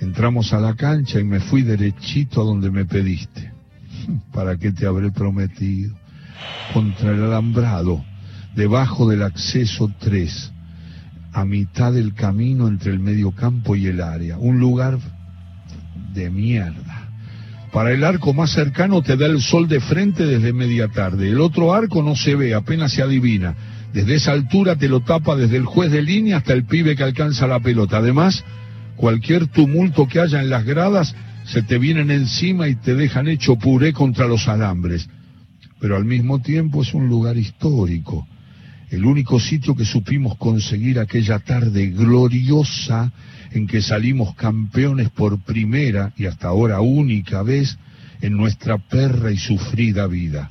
Entramos 0.00 0.52
a 0.52 0.58
la 0.58 0.74
cancha 0.74 1.20
y 1.20 1.24
me 1.24 1.38
fui 1.38 1.62
derechito 1.62 2.42
a 2.42 2.44
donde 2.44 2.72
me 2.72 2.84
pediste. 2.84 3.52
¿Para 4.32 4.56
qué 4.56 4.72
te 4.72 4.88
habré 4.88 5.12
prometido? 5.12 5.94
Contra 6.74 7.12
el 7.12 7.22
alambrado, 7.22 8.04
debajo 8.56 9.08
del 9.08 9.22
acceso 9.22 9.88
3, 10.00 10.54
a 11.32 11.44
mitad 11.44 11.92
del 11.92 12.14
camino 12.14 12.68
entre 12.68 12.92
el 12.92 12.98
medio 12.98 13.32
campo 13.32 13.76
y 13.76 13.86
el 13.86 14.00
área. 14.00 14.38
Un 14.38 14.58
lugar 14.58 14.98
de 16.12 16.30
mierda. 16.30 17.08
Para 17.72 17.92
el 17.92 18.02
arco 18.02 18.34
más 18.34 18.50
cercano 18.50 19.00
te 19.02 19.16
da 19.16 19.26
el 19.26 19.40
sol 19.40 19.68
de 19.68 19.80
frente 19.80 20.26
desde 20.26 20.52
media 20.52 20.88
tarde. 20.88 21.28
El 21.28 21.40
otro 21.40 21.72
arco 21.72 22.02
no 22.02 22.16
se 22.16 22.34
ve, 22.34 22.54
apenas 22.54 22.92
se 22.92 23.02
adivina. 23.02 23.54
Desde 23.92 24.16
esa 24.16 24.32
altura 24.32 24.76
te 24.76 24.88
lo 24.88 25.00
tapa 25.00 25.36
desde 25.36 25.56
el 25.56 25.66
juez 25.66 25.92
de 25.92 26.02
línea 26.02 26.38
hasta 26.38 26.52
el 26.52 26.64
pibe 26.64 26.96
que 26.96 27.04
alcanza 27.04 27.46
la 27.46 27.60
pelota. 27.60 27.98
Además, 27.98 28.44
cualquier 28.96 29.46
tumulto 29.46 30.08
que 30.08 30.20
haya 30.20 30.40
en 30.40 30.50
las 30.50 30.64
gradas 30.64 31.14
se 31.44 31.62
te 31.62 31.78
vienen 31.78 32.10
encima 32.10 32.68
y 32.68 32.74
te 32.74 32.94
dejan 32.94 33.28
hecho 33.28 33.56
puré 33.56 33.92
contra 33.92 34.26
los 34.26 34.48
alambres. 34.48 35.08
Pero 35.80 35.96
al 35.96 36.04
mismo 36.04 36.40
tiempo 36.40 36.82
es 36.82 36.92
un 36.92 37.08
lugar 37.08 37.36
histórico. 37.36 38.26
El 38.90 39.04
único 39.04 39.38
sitio 39.38 39.76
que 39.76 39.84
supimos 39.84 40.36
conseguir 40.36 40.98
aquella 40.98 41.38
tarde 41.38 41.86
gloriosa 41.86 43.12
en 43.52 43.68
que 43.68 43.82
salimos 43.82 44.34
campeones 44.34 45.10
por 45.10 45.38
primera 45.40 46.12
y 46.16 46.26
hasta 46.26 46.48
ahora 46.48 46.80
única 46.80 47.42
vez 47.42 47.78
en 48.20 48.36
nuestra 48.36 48.78
perra 48.78 49.30
y 49.30 49.36
sufrida 49.36 50.08
vida. 50.08 50.50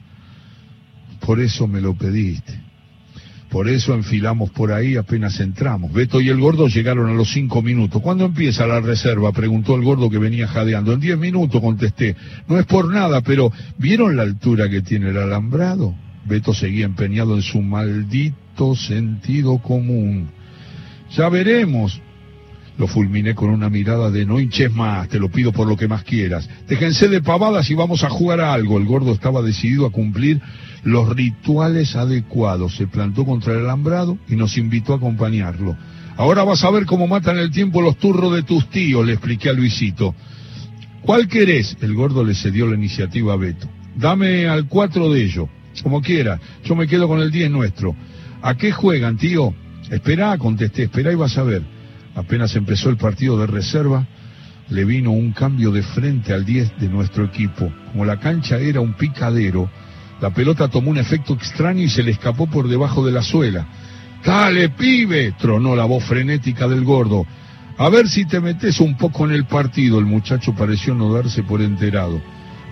Por 1.19 1.41
eso 1.41 1.67
me 1.67 1.81
lo 1.81 1.96
pediste. 1.96 2.69
Por 3.50 3.67
eso 3.67 3.93
enfilamos 3.93 4.51
por 4.51 4.72
ahí 4.72 4.96
apenas 4.96 5.39
entramos. 5.39 5.91
Beto 5.91 6.22
y 6.22 6.29
el 6.29 6.39
gordo 6.39 6.67
llegaron 6.67 7.10
a 7.10 7.13
los 7.13 7.34
cinco 7.34 7.62
minutos. 7.62 8.01
¿Cuándo 8.01 8.24
empieza 8.24 8.67
la 8.67 8.79
reserva? 8.79 9.34
Preguntó 9.34 9.75
el 9.75 9.84
gordo 9.84 10.10
que 10.10 10.19
venía 10.19 10.48
jadeando. 10.48 10.93
En 10.93 11.00
diez 11.00 11.17
minutos 11.17 11.60
contesté. 11.60 12.15
No 12.48 12.60
es 12.60 12.65
por 12.67 12.93
nada, 12.93 13.22
pero 13.22 13.51
¿vieron 13.77 14.15
la 14.15 14.24
altura 14.24 14.69
que 14.69 14.81
tiene 14.81 15.10
el 15.10 15.17
alambrado? 15.17 15.96
Beto 16.25 16.53
seguía 16.53 16.85
empeñado 16.85 17.35
en 17.35 17.41
su 17.41 17.61
maldito 17.61 18.75
sentido 18.75 19.57
común. 19.59 20.29
Ya 21.15 21.29
veremos. 21.29 22.01
Lo 22.77 22.88
fulminé 22.88 23.35
con 23.35 23.49
una 23.49 23.69
mirada 23.69 24.09
de 24.09 24.25
no 24.25 24.39
hinches 24.39 24.71
más, 24.71 25.09
te 25.09 25.19
lo 25.19 25.29
pido 25.29 25.51
por 25.51 25.67
lo 25.67 25.75
que 25.75 25.89
más 25.89 26.03
quieras. 26.03 26.49
Déjense 26.65 27.09
de 27.09 27.21
pavadas 27.21 27.69
y 27.69 27.73
vamos 27.73 28.05
a 28.05 28.09
jugar 28.09 28.39
a 28.39 28.53
algo. 28.53 28.77
El 28.77 28.85
gordo 28.85 29.11
estaba 29.11 29.41
decidido 29.41 29.85
a 29.85 29.91
cumplir 29.91 30.41
los 30.83 31.09
rituales 31.09 31.97
adecuados. 31.97 32.77
Se 32.77 32.88
plantó 32.88 33.25
contra 33.25 33.53
el 33.53 33.65
alambrado 33.65 34.17
y 34.29 34.38
nos 34.38 34.57
invitó 34.57 34.93
a 34.93 34.95
acompañarlo. 34.95 35.75
Ahora 36.15 36.45
vas 36.45 36.63
a 36.63 36.71
ver 36.71 36.85
cómo 36.85 37.05
matan 37.07 37.38
el 37.38 37.51
tiempo 37.51 37.81
los 37.81 37.97
turros 37.97 38.33
de 38.33 38.43
tus 38.43 38.69
tíos, 38.69 39.05
le 39.05 39.13
expliqué 39.13 39.49
a 39.49 39.53
Luisito. 39.53 40.15
¿Cuál 41.01 41.27
querés? 41.27 41.77
El 41.81 41.93
gordo 41.93 42.23
le 42.23 42.33
cedió 42.33 42.67
la 42.67 42.75
iniciativa 42.75 43.33
a 43.33 43.38
Beto. 43.38 43.67
Dame 43.95 44.47
al 44.47 44.67
cuatro 44.67 45.11
de 45.11 45.23
ellos, 45.23 45.49
como 45.81 46.01
quiera. 46.01 46.39
Yo 46.63 46.75
me 46.75 46.88
quedo 46.88 47.07
con 47.07 47.19
el 47.19 47.31
10 47.31 47.51
nuestro. 47.51 47.95
¿A 48.41 48.55
qué 48.55 48.71
juegan, 48.71 49.17
tío? 49.17 49.53
Esperá, 49.89 50.38
contesté, 50.38 50.83
esperá 50.83 51.12
y 51.12 51.15
vas 51.15 51.38
a 51.38 51.43
ver. 51.43 51.63
Apenas 52.15 52.55
empezó 52.55 52.89
el 52.89 52.98
partido 52.98 53.38
de 53.38 53.48
reserva, 53.48 54.05
le 54.69 54.86
vino 54.86 55.12
un 55.12 55.31
cambio 55.31 55.71
de 55.71 55.81
frente 55.81 56.33
al 56.33 56.45
10 56.45 56.79
de 56.79 56.89
nuestro 56.89 57.25
equipo. 57.25 57.71
Como 57.91 58.05
la 58.05 58.19
cancha 58.19 58.57
era 58.57 58.81
un 58.81 58.93
picadero, 58.93 59.69
la 60.21 60.31
pelota 60.31 60.67
tomó 60.67 60.91
un 60.91 60.98
efecto 60.98 61.33
extraño 61.33 61.81
y 61.81 61.89
se 61.89 62.03
le 62.03 62.12
escapó 62.12 62.48
por 62.48 62.67
debajo 62.67 63.05
de 63.05 63.12
la 63.12 63.21
suela. 63.21 63.67
Dale, 64.24 64.69
pibe, 64.69 65.33
tronó 65.39 65.75
la 65.75 65.86
voz 65.86 66.03
frenética 66.03 66.67
del 66.67 66.83
gordo. 66.83 67.25
A 67.77 67.89
ver 67.89 68.09
si 68.09 68.25
te 68.25 68.41
metes 68.41 68.81
un 68.81 68.98
poco 68.98 69.25
en 69.25 69.31
el 69.31 69.45
partido. 69.45 70.00
El 70.00 70.05
muchacho 70.05 70.53
pareció 70.53 70.93
no 70.93 71.13
darse 71.13 71.43
por 71.43 71.62
enterado. 71.62 72.21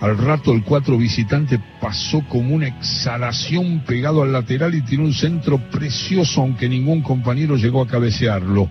Al 0.00 0.16
rato 0.16 0.52
el 0.52 0.62
cuatro 0.62 0.96
visitante 0.96 1.60
pasó 1.80 2.20
como 2.28 2.54
una 2.54 2.68
exhalación 2.68 3.80
pegado 3.80 4.22
al 4.22 4.32
lateral 4.32 4.74
y 4.76 4.82
tiró 4.82 5.02
un 5.02 5.12
centro 5.12 5.58
precioso, 5.70 6.42
aunque 6.42 6.68
ningún 6.68 7.02
compañero 7.02 7.56
llegó 7.56 7.82
a 7.82 7.88
cabecearlo. 7.88 8.70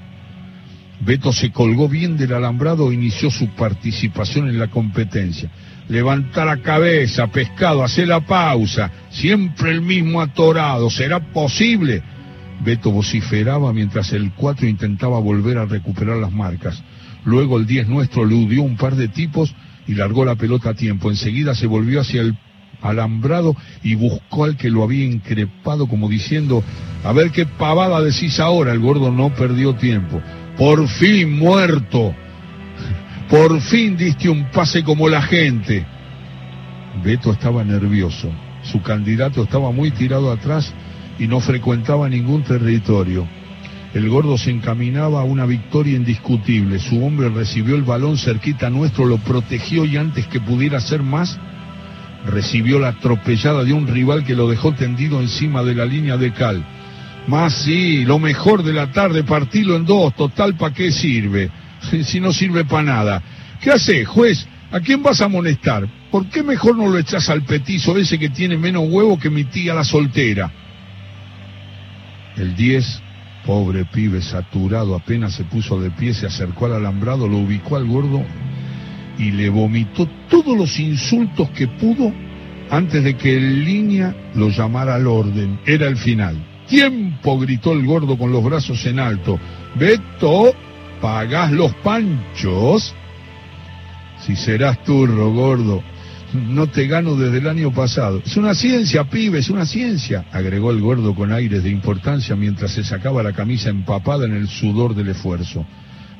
Beto 1.01 1.33
se 1.33 1.51
colgó 1.51 1.89
bien 1.89 2.17
del 2.17 2.33
alambrado 2.33 2.89
e 2.89 2.93
inició 2.93 3.29
su 3.29 3.49
participación 3.49 4.47
en 4.47 4.57
la 4.57 4.67
competencia. 4.67 5.51
Levanta 5.89 6.45
la 6.45 6.57
cabeza, 6.57 7.27
pescado, 7.27 7.83
hace 7.83 8.05
la 8.05 8.21
pausa. 8.21 8.89
Siempre 9.09 9.71
el 9.71 9.81
mismo 9.81 10.21
atorado. 10.21 10.89
¿Será 10.89 11.19
posible? 11.19 12.01
Beto 12.63 12.89
vociferaba 12.91 13.73
mientras 13.73 14.13
el 14.13 14.31
4 14.31 14.65
intentaba 14.65 15.19
volver 15.19 15.57
a 15.57 15.65
recuperar 15.65 16.17
las 16.17 16.31
marcas. 16.31 16.81
Luego 17.25 17.57
el 17.57 17.67
10 17.67 17.89
nuestro 17.89 18.25
le 18.25 18.35
un 18.35 18.77
par 18.77 18.95
de 18.95 19.09
tipos 19.09 19.53
y 19.87 19.95
largó 19.95 20.25
la 20.25 20.35
pelota 20.35 20.71
a 20.71 20.73
tiempo. 20.73 21.09
Enseguida 21.09 21.55
se 21.55 21.67
volvió 21.67 22.01
hacia 22.01 22.21
el 22.21 22.37
alambrado 22.81 23.55
y 23.83 23.95
buscó 23.95 24.45
al 24.45 24.57
que 24.57 24.69
lo 24.69 24.83
había 24.83 25.05
increpado 25.05 25.87
como 25.87 26.09
diciendo, 26.09 26.63
a 27.03 27.11
ver 27.13 27.31
qué 27.31 27.45
pavada 27.45 28.01
decís 28.01 28.39
ahora. 28.39 28.71
El 28.73 28.79
gordo 28.79 29.11
no 29.11 29.33
perdió 29.33 29.75
tiempo. 29.75 30.21
Por 30.57 30.87
fin 30.87 31.37
muerto. 31.37 32.13
Por 33.29 33.59
fin 33.61 33.97
diste 33.97 34.29
un 34.29 34.45
pase 34.51 34.83
como 34.83 35.09
la 35.09 35.21
gente. 35.21 35.85
Beto 37.03 37.31
estaba 37.31 37.63
nervioso. 37.63 38.31
Su 38.63 38.81
candidato 38.81 39.43
estaba 39.43 39.71
muy 39.71 39.91
tirado 39.91 40.31
atrás 40.31 40.73
y 41.19 41.27
no 41.27 41.39
frecuentaba 41.39 42.09
ningún 42.09 42.43
territorio. 42.43 43.27
El 43.93 44.09
gordo 44.09 44.37
se 44.37 44.51
encaminaba 44.51 45.21
a 45.21 45.23
una 45.23 45.45
victoria 45.45 45.95
indiscutible. 45.95 46.79
Su 46.79 47.03
hombre 47.03 47.29
recibió 47.29 47.75
el 47.75 47.83
balón 47.83 48.17
cerquita 48.17 48.69
nuestro, 48.69 49.05
lo 49.05 49.17
protegió 49.17 49.85
y 49.85 49.97
antes 49.97 50.27
que 50.27 50.39
pudiera 50.39 50.77
hacer 50.77 51.03
más, 51.03 51.39
recibió 52.25 52.79
la 52.79 52.89
atropellada 52.89 53.63
de 53.63 53.73
un 53.73 53.87
rival 53.87 54.25
que 54.25 54.35
lo 54.35 54.49
dejó 54.49 54.73
tendido 54.73 55.21
encima 55.21 55.63
de 55.63 55.75
la 55.75 55.85
línea 55.85 56.17
de 56.17 56.33
cal. 56.33 56.63
Más 57.27 57.53
sí, 57.53 58.05
lo 58.05 58.19
mejor 58.19 58.63
de 58.63 58.73
la 58.73 58.91
tarde, 58.91 59.23
partirlo 59.23 59.75
en 59.75 59.85
dos, 59.85 60.15
total, 60.15 60.55
¿para 60.55 60.73
qué 60.73 60.91
sirve? 60.91 61.49
Si 62.03 62.19
no 62.19 62.33
sirve 62.33 62.65
para 62.65 62.83
nada. 62.83 63.23
¿Qué 63.61 63.71
hace, 63.71 64.03
juez? 64.03 64.47
¿A 64.71 64.79
quién 64.79 65.01
vas 65.01 65.21
a 65.21 65.25
amonestar? 65.25 65.87
¿Por 66.11 66.27
qué 66.27 66.43
mejor 66.43 66.77
no 66.77 66.87
lo 66.87 66.97
echas 66.97 67.29
al 67.29 67.43
petizo 67.43 67.97
ese 67.97 68.19
que 68.19 68.29
tiene 68.29 68.57
menos 68.57 68.83
huevo 68.87 69.17
que 69.17 69.29
mi 69.29 69.45
tía 69.45 69.73
la 69.73 69.83
soltera? 69.83 70.51
El 72.35 72.55
10, 72.55 73.01
pobre 73.47 73.85
pibe 73.85 74.21
saturado, 74.21 74.93
apenas 74.93 75.33
se 75.33 75.45
puso 75.45 75.79
de 75.79 75.89
pie, 75.89 76.13
se 76.13 76.27
acercó 76.27 76.65
al 76.65 76.73
alambrado, 76.73 77.29
lo 77.29 77.37
ubicó 77.37 77.77
al 77.77 77.87
gordo 77.87 78.21
y 79.17 79.31
le 79.31 79.47
vomitó 79.47 80.05
todos 80.29 80.55
los 80.55 80.77
insultos 80.77 81.49
que 81.51 81.65
pudo 81.67 82.11
antes 82.69 83.01
de 83.05 83.15
que 83.15 83.37
el 83.37 83.63
línea 83.63 84.13
lo 84.35 84.49
llamara 84.49 84.95
al 84.95 85.07
orden. 85.07 85.61
Era 85.65 85.87
el 85.87 85.95
final. 85.95 86.35
¡Tiempo! 86.67 87.39
gritó 87.39 87.71
el 87.71 87.85
gordo 87.85 88.17
con 88.17 88.33
los 88.33 88.43
brazos 88.43 88.85
en 88.85 88.99
alto. 88.99 89.39
Beto, 89.75 90.53
¿pagás 90.99 91.49
los 91.53 91.73
panchos? 91.75 92.93
Si 94.19 94.35
serás 94.35 94.83
turro, 94.83 95.31
gordo. 95.31 95.81
No 96.37 96.67
te 96.67 96.87
gano 96.87 97.15
desde 97.15 97.39
el 97.39 97.47
año 97.47 97.71
pasado. 97.71 98.21
Es 98.25 98.37
una 98.37 98.53
ciencia, 98.53 99.05
pibe, 99.05 99.39
es 99.39 99.49
una 99.49 99.65
ciencia, 99.65 100.25
agregó 100.31 100.71
el 100.71 100.81
gordo 100.81 101.15
con 101.15 101.31
aires 101.31 101.63
de 101.63 101.69
importancia 101.69 102.35
mientras 102.35 102.71
se 102.71 102.83
sacaba 102.83 103.23
la 103.23 103.33
camisa 103.33 103.69
empapada 103.69 104.25
en 104.25 104.33
el 104.33 104.47
sudor 104.47 104.95
del 104.95 105.09
esfuerzo. 105.09 105.65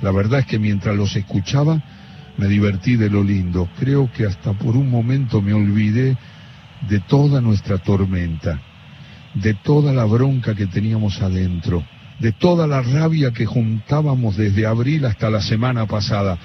La 0.01 0.11
verdad 0.11 0.41
es 0.41 0.45
que 0.45 0.59
mientras 0.59 0.95
los 0.95 1.15
escuchaba, 1.15 1.81
me 2.37 2.47
divertí 2.47 2.95
de 2.95 3.09
lo 3.09 3.23
lindo. 3.23 3.69
Creo 3.79 4.11
que 4.11 4.25
hasta 4.25 4.53
por 4.53 4.75
un 4.75 4.89
momento 4.89 5.41
me 5.41 5.53
olvidé 5.53 6.17
de 6.89 6.99
toda 7.01 7.41
nuestra 7.41 7.77
tormenta 7.77 8.61
de 9.41 9.53
toda 9.53 9.93
la 9.93 10.05
bronca 10.05 10.55
que 10.55 10.65
teníamos 10.65 11.21
adentro, 11.21 11.83
de 12.19 12.31
toda 12.31 12.65
la 12.65 12.81
rabia 12.81 13.31
que 13.31 13.45
juntábamos 13.45 14.35
desde 14.35 14.65
abril 14.65 15.05
hasta 15.05 15.29
la 15.29 15.41
semana 15.41 15.85
pasada. 15.85 16.37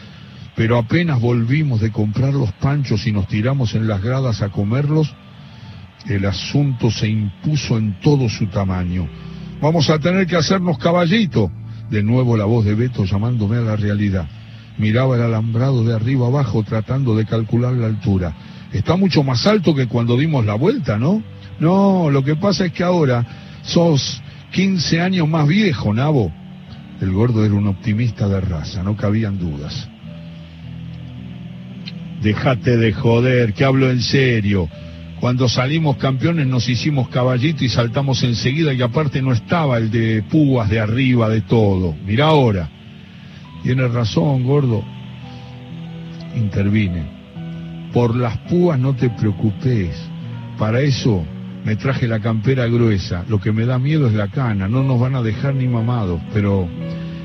Pero 0.54 0.78
apenas 0.78 1.20
volvimos 1.20 1.80
de 1.80 1.90
comprar 1.90 2.34
los 2.34 2.52
panchos 2.52 3.06
y 3.06 3.12
nos 3.12 3.26
tiramos 3.26 3.74
en 3.74 3.88
las 3.88 4.02
gradas 4.02 4.42
a 4.42 4.50
comerlos, 4.50 5.14
el 6.08 6.26
asunto 6.26 6.90
se 6.90 7.08
impuso 7.08 7.78
en 7.78 7.98
todo 8.00 8.28
su 8.28 8.46
tamaño. 8.46 9.08
Vamos 9.60 9.88
a 9.90 9.98
tener 9.98 10.26
que 10.26 10.36
hacernos 10.36 10.78
caballito. 10.78 11.50
De 11.90 12.02
nuevo 12.02 12.36
la 12.36 12.44
voz 12.44 12.64
de 12.64 12.74
Beto 12.74 13.04
llamándome 13.04 13.56
a 13.56 13.60
la 13.60 13.76
realidad. 13.76 14.26
Miraba 14.78 15.16
el 15.16 15.22
alambrado 15.22 15.84
de 15.84 15.94
arriba 15.94 16.26
abajo 16.26 16.62
tratando 16.64 17.14
de 17.14 17.26
calcular 17.26 17.72
la 17.74 17.86
altura. 17.86 18.34
Está 18.72 18.96
mucho 18.96 19.22
más 19.22 19.46
alto 19.46 19.74
que 19.74 19.86
cuando 19.86 20.16
dimos 20.16 20.44
la 20.46 20.54
vuelta, 20.54 20.98
¿no? 20.98 21.22
No, 21.60 22.10
lo 22.10 22.24
que 22.24 22.34
pasa 22.34 22.66
es 22.66 22.72
que 22.72 22.82
ahora 22.82 23.60
sos 23.62 24.22
15 24.52 25.00
años 25.00 25.28
más 25.28 25.46
viejo, 25.46 25.92
Nabo. 25.92 26.32
El 27.00 27.12
gordo 27.12 27.44
era 27.44 27.54
un 27.54 27.66
optimista 27.66 28.28
de 28.28 28.40
raza, 28.40 28.82
no 28.82 28.96
cabían 28.96 29.38
dudas. 29.38 29.88
Déjate 32.22 32.76
de 32.76 32.92
joder, 32.92 33.52
que 33.52 33.64
hablo 33.64 33.90
en 33.90 34.00
serio. 34.00 34.68
Cuando 35.20 35.48
salimos 35.48 35.96
campeones 35.96 36.46
nos 36.46 36.68
hicimos 36.68 37.08
caballito 37.08 37.64
y 37.64 37.68
saltamos 37.68 38.22
enseguida 38.22 38.72
y 38.72 38.82
aparte 38.82 39.20
no 39.22 39.32
estaba 39.32 39.78
el 39.78 39.90
de 39.90 40.22
púas 40.22 40.70
de 40.70 40.80
arriba 40.80 41.28
de 41.28 41.40
todo. 41.42 41.96
Mira 42.06 42.26
ahora. 42.26 42.68
Tienes 43.64 43.92
razón, 43.92 44.44
gordo. 44.44 44.84
Intervine. 46.36 47.04
Por 47.92 48.16
las 48.16 48.38
púas 48.38 48.78
no 48.78 48.94
te 48.94 49.10
preocupes. 49.10 49.90
Para 50.58 50.80
eso 50.80 51.24
me 51.64 51.76
traje 51.76 52.06
la 52.06 52.20
campera 52.20 52.66
gruesa. 52.66 53.24
Lo 53.28 53.40
que 53.40 53.52
me 53.52 53.66
da 53.66 53.78
miedo 53.78 54.06
es 54.06 54.14
la 54.14 54.28
cana. 54.28 54.68
No 54.68 54.82
nos 54.84 55.00
van 55.00 55.16
a 55.16 55.22
dejar 55.22 55.54
ni 55.54 55.66
mamados. 55.66 56.20
Pero 56.32 56.68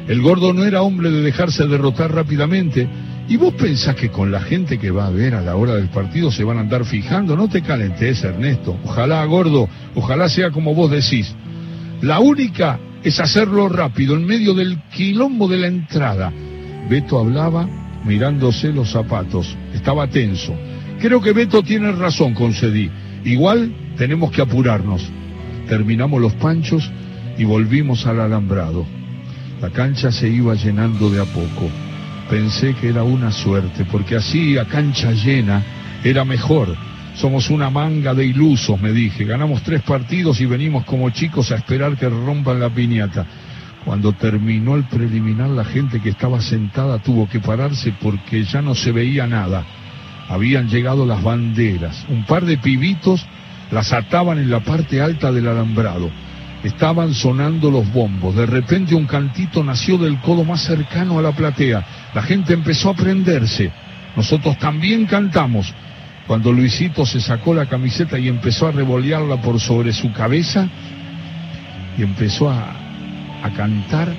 el 0.08 0.22
gordo 0.22 0.54
no 0.54 0.63
era 0.63 0.82
hombre 0.82 1.12
de 1.12 1.22
dejarse 1.22 1.68
derrotar 1.68 2.13
rápidamente. 2.13 2.88
¿Y 3.30 3.36
vos 3.36 3.54
pensás 3.56 3.96
que 3.96 4.10
con 4.10 4.32
la 4.32 4.40
gente 4.40 4.80
que 4.80 4.90
va 4.90 5.08
a 5.08 5.10
ver 5.10 5.36
a 5.36 5.42
la 5.42 5.58
hora 5.58 5.76
del 5.76 5.90
partido 5.90 6.32
se 6.32 6.46
van 6.46 6.58
a 6.58 6.62
andar 6.62 6.86
fijando? 6.86 7.36
No 7.36 7.50
te 7.50 7.62
calentes, 7.62 8.24
Ernesto. 8.24 8.78
Ojalá, 8.86 9.26
gordo, 9.26 9.68
ojalá 9.96 10.30
sea 10.30 10.50
como 10.52 10.74
vos 10.74 10.90
decís. 10.90 11.36
La 12.02 12.20
única 12.20 12.80
es 13.04 13.20
hacerlo 13.20 13.68
rápido, 13.68 14.16
en 14.16 14.26
medio 14.26 14.54
del 14.54 14.82
quilombo 14.96 15.50
de 15.50 15.58
la 15.58 15.68
entrada. 15.68 16.32
Beto 16.90 17.20
hablaba 17.20 17.68
mirándose 18.06 18.72
los 18.72 18.92
zapatos. 18.92 19.58
Estaba 19.74 20.08
tenso. 20.08 20.56
Creo 21.02 21.22
que 21.22 21.34
Beto 21.34 21.62
tiene 21.64 21.92
razón, 21.92 22.34
concedí. 22.34 22.90
Igual 23.26 23.74
tenemos 23.98 24.32
que 24.32 24.42
apurarnos. 24.42 25.06
Terminamos 25.68 26.22
los 26.22 26.34
panchos 26.36 26.90
y 27.38 27.44
volvimos 27.44 28.06
al 28.08 28.22
alambrado. 28.22 28.86
La 29.62 29.70
cancha 29.70 30.14
se 30.14 30.30
iba 30.30 30.54
llenando 30.54 31.10
de 31.10 31.22
a 31.22 31.26
poco. 31.26 31.70
Pensé 32.30 32.74
que 32.74 32.90
era 32.90 33.04
una 33.04 33.32
suerte, 33.32 33.86
porque 33.86 34.18
así 34.18 34.58
a 34.58 34.66
cancha 34.66 35.12
llena 35.12 35.64
era 36.04 36.26
mejor. 36.26 36.76
Somos 37.16 37.50
una 37.50 37.70
manga 37.70 38.14
de 38.14 38.26
ilusos, 38.26 38.80
me 38.82 38.92
dije. 38.92 39.24
Ganamos 39.24 39.64
tres 39.64 39.82
partidos 39.82 40.42
y 40.42 40.46
venimos 40.46 40.84
como 40.84 41.10
chicos 41.10 41.52
a 41.52 41.56
esperar 41.56 41.96
que 41.96 42.10
rompan 42.10 42.60
la 42.60 42.70
piñata. 42.70 43.26
Cuando 43.86 44.12
terminó 44.12 44.76
el 44.76 44.84
preliminar, 44.84 45.50
la 45.50 45.64
gente 45.64 46.02
que 46.02 46.10
estaba 46.10 46.42
sentada 46.42 47.00
tuvo 47.00 47.30
que 47.30 47.40
pararse 47.40 47.94
porque 48.02 48.44
ya 48.44 48.62
no 48.62 48.76
se 48.76 48.92
veía 48.92 49.26
nada. 49.26 49.64
Habían 50.28 50.68
llegado 50.68 51.06
las 51.06 51.24
banderas. 51.24 52.06
Un 52.10 52.26
par 52.26 52.44
de 52.44 52.58
pibitos 52.58 53.26
las 53.72 53.94
ataban 53.94 54.38
en 54.40 54.52
la 54.52 54.60
parte 54.60 55.02
alta 55.02 55.32
del 55.32 55.48
alambrado. 55.48 56.12
Estaban 56.64 57.14
sonando 57.14 57.70
los 57.70 57.92
bombos. 57.92 58.36
De 58.36 58.46
repente 58.46 58.96
un 58.96 59.06
cantito 59.06 59.64
nació 59.64 59.98
del 59.98 60.20
codo 60.22 60.44
más 60.44 60.62
cercano 60.64 61.20
a 61.20 61.22
la 61.22 61.32
platea. 61.32 61.86
La 62.14 62.22
gente 62.22 62.54
empezó 62.54 62.90
a 62.90 62.96
prenderse. 62.96 63.72
Nosotros 64.16 64.58
también 64.58 65.06
cantamos. 65.06 65.74
Cuando 66.26 66.52
Luisito 66.52 67.06
se 67.06 67.22
sacó 67.22 67.54
la 67.54 67.68
camiseta 67.68 68.20
y 68.20 68.28
empezó 68.28 68.68
a 68.68 68.72
revolearla 68.72 69.42
por 69.42 69.60
sobre 69.60 69.94
su 69.94 70.12
cabeza 70.12 70.68
y 71.98 72.04
empezó 72.04 72.50
a, 72.50 72.76
a 73.44 73.50
cantar, 73.56 74.14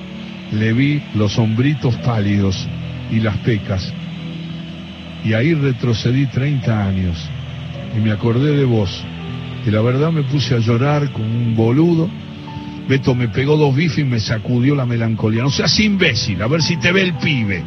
le 0.53 0.73
vi 0.73 1.03
los 1.15 1.39
hombritos 1.39 1.95
pálidos 1.97 2.67
y 3.11 3.21
las 3.21 3.37
pecas. 3.39 3.93
Y 5.25 5.35
ahí 5.35 5.53
retrocedí 5.55 6.27
30 6.27 6.87
años 6.87 7.29
y 7.97 8.01
me 8.01 8.13
acordé 8.13 8.57
de 8.57 8.65
vos. 8.65 9.05
Y 9.67 9.71
la 9.71 9.81
verdad 9.83 10.13
me 10.13 10.23
puse 10.23 10.55
a 10.55 10.59
llorar 10.59 11.11
con 11.13 11.25
un 11.25 11.55
boludo. 11.55 12.09
Beto 12.89 13.15
me 13.15 13.29
pegó 13.29 13.59
dos 13.59 13.77
bifes 13.77 13.99
y 13.99 14.05
me 14.05 14.19
sacudió 14.19 14.75
la 14.75 14.87
melancolía. 14.87 15.43
No 15.43 15.51
seas 15.51 15.79
imbécil, 15.79 16.41
a 16.41 16.47
ver 16.47 16.63
si 16.63 16.79
te 16.79 16.91
ve 16.91 17.03
el 17.03 17.15
pibe. 17.15 17.63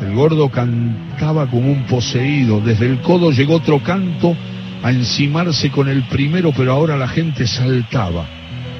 El 0.00 0.14
gordo 0.14 0.48
cantaba 0.48 1.48
como 1.48 1.72
un 1.72 1.82
poseído. 1.84 2.60
Desde 2.60 2.86
el 2.86 3.00
codo 3.00 3.32
llegó 3.32 3.56
otro 3.56 3.82
canto 3.82 4.36
a 4.84 4.90
encimarse 4.90 5.70
con 5.70 5.88
el 5.88 6.04
primero, 6.04 6.52
pero 6.56 6.72
ahora 6.72 6.96
la 6.96 7.08
gente 7.08 7.46
saltaba. 7.46 8.26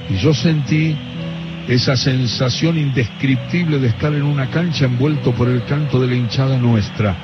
Y 0.09 0.17
yo 0.19 0.33
sentí 0.33 0.95
esa 1.67 1.97
sensación 1.97 2.79
indescriptible 2.79 3.79
de 3.79 3.88
estar 3.88 4.12
en 4.12 4.23
una 4.23 4.50
cancha 4.50 4.85
envuelto 4.85 5.33
por 5.33 5.49
el 5.49 5.64
canto 5.64 6.00
de 6.00 6.09
la 6.09 6.14
hinchada 6.14 6.59
nuestra, 6.59 7.17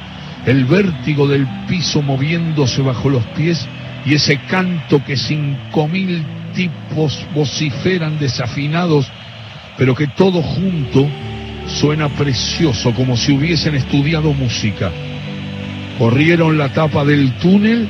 el 0.46 0.64
vértigo 0.64 1.28
del 1.28 1.46
piso 1.68 2.02
moviéndose 2.02 2.80
bajo 2.82 3.10
los 3.10 3.24
pies 3.36 3.68
y 4.04 4.14
ese 4.14 4.38
canto 4.48 5.02
que 5.04 5.16
cinco 5.16 5.88
mil 5.88 6.24
tipos 6.54 7.26
vociferan 7.34 8.18
desafinados, 8.18 9.10
pero 9.76 9.94
que 9.94 10.06
todo 10.08 10.42
junto 10.42 11.08
suena 11.66 12.08
precioso, 12.08 12.92
como 12.92 13.16
si 13.16 13.32
hubiesen 13.32 13.74
estudiado 13.74 14.32
música. 14.32 14.90
Corrieron 15.98 16.58
la 16.58 16.70
tapa 16.70 17.04
del 17.04 17.32
túnel 17.34 17.88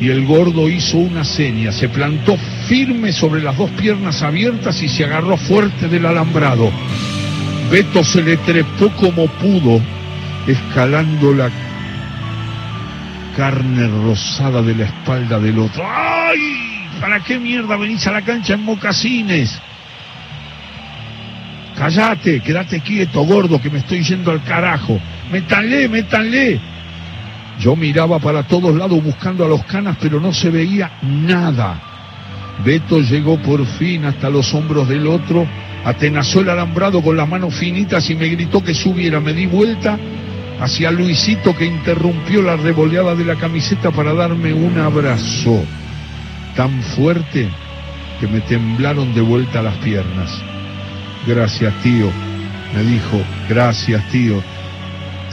y 0.00 0.10
el 0.10 0.26
gordo 0.26 0.68
hizo 0.68 0.98
una 0.98 1.24
seña, 1.24 1.72
se 1.72 1.88
plantó 1.88 2.36
firme 2.68 3.12
sobre 3.12 3.42
las 3.42 3.56
dos 3.56 3.70
piernas 3.70 4.22
abiertas 4.22 4.82
y 4.82 4.88
se 4.88 5.04
agarró 5.04 5.36
fuerte 5.36 5.88
del 5.88 6.06
alambrado. 6.06 6.70
Beto 7.70 8.04
se 8.04 8.22
le 8.22 8.36
trepó 8.36 8.90
como 8.90 9.26
pudo, 9.26 9.80
escalando 10.46 11.32
la 11.32 11.50
carne 13.36 13.86
rosada 13.86 14.62
de 14.62 14.74
la 14.74 14.84
espalda 14.86 15.38
del 15.38 15.58
otro. 15.58 15.84
¡Ay! 15.86 16.88
¿Para 17.00 17.20
qué 17.20 17.38
mierda 17.38 17.76
venís 17.76 18.06
a 18.06 18.12
la 18.12 18.22
cancha 18.22 18.54
en 18.54 18.62
mocasines? 18.62 19.60
Cállate, 21.76 22.40
quédate 22.40 22.80
quieto, 22.80 23.22
gordo, 23.24 23.60
que 23.60 23.68
me 23.68 23.80
estoy 23.80 24.02
yendo 24.02 24.30
al 24.30 24.42
carajo. 24.42 24.98
Métanle, 25.30 25.86
métanle. 25.88 26.58
Yo 27.60 27.76
miraba 27.76 28.18
para 28.18 28.42
todos 28.44 28.74
lados 28.74 29.04
buscando 29.04 29.44
a 29.44 29.48
los 29.48 29.62
canas, 29.64 29.98
pero 30.00 30.18
no 30.18 30.32
se 30.32 30.48
veía 30.48 30.92
nada. 31.02 31.78
Beto 32.64 33.00
llegó 33.00 33.36
por 33.42 33.66
fin 33.66 34.06
hasta 34.06 34.30
los 34.30 34.54
hombros 34.54 34.88
del 34.88 35.06
otro, 35.06 35.46
atenazó 35.84 36.40
el 36.40 36.48
alambrado 36.48 37.02
con 37.02 37.14
las 37.14 37.28
manos 37.28 37.54
finitas 37.54 38.08
y 38.08 38.14
me 38.14 38.28
gritó 38.28 38.64
que 38.64 38.72
subiera. 38.72 39.20
Me 39.20 39.34
di 39.34 39.44
vuelta 39.44 39.98
hacia 40.60 40.90
Luisito 40.90 41.54
que 41.56 41.66
interrumpió 41.66 42.42
la 42.42 42.56
revoleada 42.56 43.14
de 43.14 43.24
la 43.24 43.36
camiseta 43.36 43.90
para 43.90 44.14
darme 44.14 44.52
un 44.52 44.78
abrazo 44.78 45.62
tan 46.54 46.82
fuerte 46.82 47.48
que 48.20 48.26
me 48.26 48.40
temblaron 48.40 49.14
de 49.14 49.20
vuelta 49.20 49.62
las 49.62 49.76
piernas. 49.76 50.30
Gracias, 51.26 51.74
tío, 51.82 52.10
me 52.74 52.82
dijo, 52.82 53.20
gracias, 53.48 54.08
tío. 54.10 54.42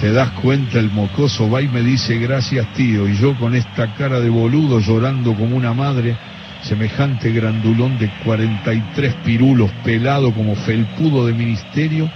¿Te 0.01 0.11
das 0.11 0.31
cuenta? 0.31 0.79
El 0.79 0.91
mocoso 0.91 1.49
va 1.49 1.61
y 1.61 1.69
me 1.69 1.81
dice 1.81 2.17
gracias 2.17 2.67
tío, 2.73 3.07
y 3.07 3.15
yo 3.15 3.35
con 3.35 3.55
esta 3.55 3.93
cara 3.95 4.19
de 4.19 4.29
boludo 4.29 4.79
llorando 4.79 5.33
como 5.33 5.55
una 5.55 5.73
madre, 5.73 6.17
semejante 6.61 7.31
grandulón 7.31 7.97
de 7.99 8.09
43 8.25 9.13
pirulos 9.23 9.71
pelado 9.85 10.33
como 10.33 10.55
felpudo 10.55 11.25
de 11.25 11.31
ministerio, 11.31 12.09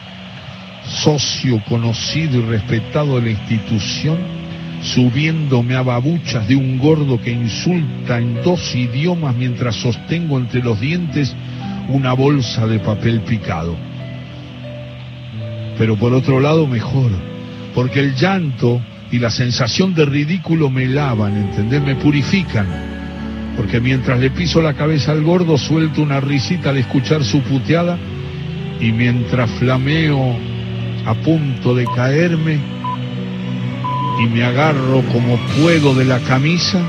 socio 0.87 1.61
conocido 1.67 2.39
y 2.39 2.41
respetado 2.43 3.19
de 3.19 3.21
la 3.25 3.31
institución, 3.31 4.17
subiéndome 4.81 5.75
a 5.75 5.81
babuchas 5.81 6.47
de 6.47 6.55
un 6.55 6.77
gordo 6.77 7.19
que 7.21 7.31
insulta 7.31 8.19
en 8.19 8.41
dos 8.43 8.75
idiomas 8.75 9.35
mientras 9.35 9.75
sostengo 9.75 10.37
entre 10.37 10.61
los 10.61 10.79
dientes 10.79 11.35
una 11.89 12.13
bolsa 12.13 12.67
de 12.67 12.79
papel 12.79 13.21
picado. 13.21 13.75
Pero 15.77 15.95
por 15.95 16.13
otro 16.13 16.39
lado 16.39 16.67
mejor 16.67 17.11
porque 17.77 17.99
el 17.99 18.15
llanto 18.15 18.81
y 19.11 19.19
la 19.19 19.29
sensación 19.29 19.93
de 19.93 20.03
ridículo 20.03 20.67
me 20.71 20.87
lavan, 20.87 21.37
¿entendés? 21.37 21.79
Me 21.83 21.93
purifican. 21.93 22.65
Porque 23.55 23.79
mientras 23.79 24.19
le 24.19 24.31
piso 24.31 24.63
la 24.63 24.73
cabeza 24.73 25.11
al 25.11 25.21
gordo, 25.21 25.59
suelto 25.59 26.01
una 26.01 26.19
risita 26.19 26.71
al 26.71 26.77
escuchar 26.77 27.23
su 27.23 27.39
puteada 27.41 27.99
y 28.81 28.91
mientras 28.91 29.51
flameo 29.51 30.35
a 31.07 31.13
punto 31.15 31.73
de 31.73 31.85
caerme 31.85 32.59
y 34.19 34.27
me 34.27 34.43
agarro 34.43 35.01
como 35.11 35.37
puedo 35.59 35.95
de 35.95 36.05
la 36.05 36.19
camisa, 36.19 36.79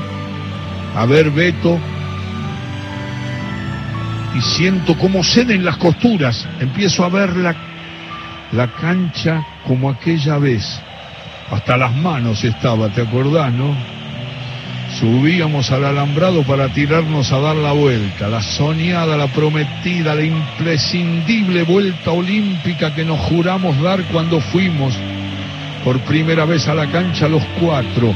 a 0.95 1.05
ver 1.05 1.31
Beto, 1.31 1.79
y 4.35 4.41
siento 4.41 4.95
como 4.97 5.23
ceden 5.23 5.65
las 5.65 5.77
costuras, 5.77 6.47
empiezo 6.59 7.03
a 7.03 7.09
ver 7.09 7.35
la 7.35 7.55
la 8.51 8.67
cancha 8.67 9.45
como 9.65 9.89
aquella 9.89 10.37
vez. 10.37 10.79
Hasta 11.51 11.77
las 11.77 11.95
manos 11.95 12.43
estaba, 12.43 12.89
¿te 12.89 13.01
acordás, 13.01 13.51
no? 13.53 13.98
Subíamos 14.97 15.71
al 15.71 15.85
alambrado 15.85 16.43
para 16.43 16.67
tirarnos 16.69 17.31
a 17.31 17.39
dar 17.39 17.55
la 17.55 17.71
vuelta, 17.71 18.27
la 18.27 18.41
soñada, 18.41 19.15
la 19.17 19.27
prometida, 19.27 20.15
la 20.15 20.23
imprescindible 20.23 21.63
vuelta 21.63 22.11
olímpica 22.11 22.93
que 22.95 23.05
nos 23.05 23.19
juramos 23.19 23.79
dar 23.81 24.03
cuando 24.05 24.41
fuimos 24.41 24.95
por 25.83 25.99
primera 26.01 26.45
vez 26.45 26.67
a 26.67 26.73
la 26.73 26.87
cancha 26.87 27.29
los 27.29 27.43
cuatro, 27.59 28.13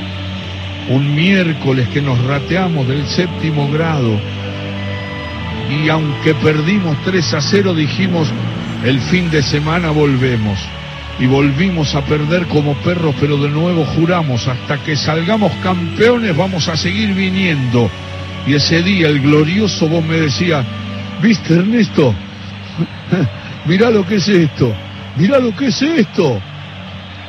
un 0.89 1.15
miércoles 1.15 1.87
que 1.89 2.01
nos 2.01 2.21
rateamos 2.25 2.87
del 2.87 3.07
séptimo 3.07 3.71
grado. 3.71 4.19
Y 5.69 5.89
aunque 5.89 6.33
perdimos 6.35 6.97
3 7.05 7.33
a 7.35 7.41
0 7.41 7.73
dijimos 7.75 8.27
el 8.83 8.99
fin 8.99 9.29
de 9.31 9.41
semana 9.41 9.91
volvemos 9.91 10.59
y 11.19 11.27
volvimos 11.27 11.93
a 11.95 12.01
perder 12.01 12.47
como 12.47 12.73
perros, 12.75 13.15
pero 13.19 13.37
de 13.37 13.49
nuevo 13.49 13.85
juramos, 13.85 14.47
hasta 14.47 14.77
que 14.83 14.95
salgamos 14.95 15.51
campeones 15.61 16.35
vamos 16.35 16.67
a 16.67 16.75
seguir 16.75 17.13
viniendo. 17.13 17.89
Y 18.47 18.55
ese 18.55 18.81
día, 18.81 19.07
el 19.07 19.21
glorioso, 19.21 19.87
vos 19.87 20.03
me 20.03 20.19
decías, 20.19 20.65
¿viste 21.21 21.55
Ernesto? 21.55 22.13
mirá 23.65 23.89
lo 23.89 24.05
que 24.05 24.15
es 24.15 24.27
esto, 24.27 24.73
mirá 25.15 25.39
lo 25.39 25.55
que 25.55 25.67
es 25.67 25.81
esto. 25.81 26.41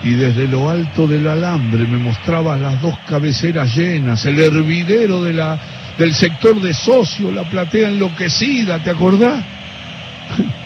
Y 0.03 0.11
desde 0.11 0.49
lo 0.49 0.69
alto 0.69 1.07
del 1.07 1.27
alambre 1.27 1.87
me 1.87 1.97
mostrabas 1.97 2.61
las 2.61 2.81
dos 2.83 2.99
cabeceras 3.09 3.75
llenas, 3.75 4.25
el 4.27 4.39
hervidero 4.39 5.23
de 5.23 5.33
la, 5.33 5.59
del 5.99 6.15
sector 6.15 6.61
de 6.61 6.75
socio, 6.75 7.31
la 7.31 7.45
platea 7.45 7.89
enloquecida, 7.89 8.79
¿te 8.83 8.91
acordás? 8.91 9.45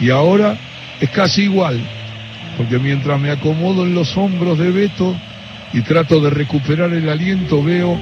Y 0.00 0.10
ahora 0.10 0.56
es 1.00 1.10
casi 1.10 1.42
igual, 1.42 1.80
porque 2.56 2.78
mientras 2.78 3.20
me 3.20 3.30
acomodo 3.30 3.84
en 3.84 3.94
los 3.94 4.16
hombros 4.16 4.58
de 4.58 4.70
Beto 4.70 5.14
y 5.72 5.80
trato 5.82 6.20
de 6.20 6.30
recuperar 6.30 6.92
el 6.92 7.08
aliento, 7.08 7.62
veo 7.62 7.98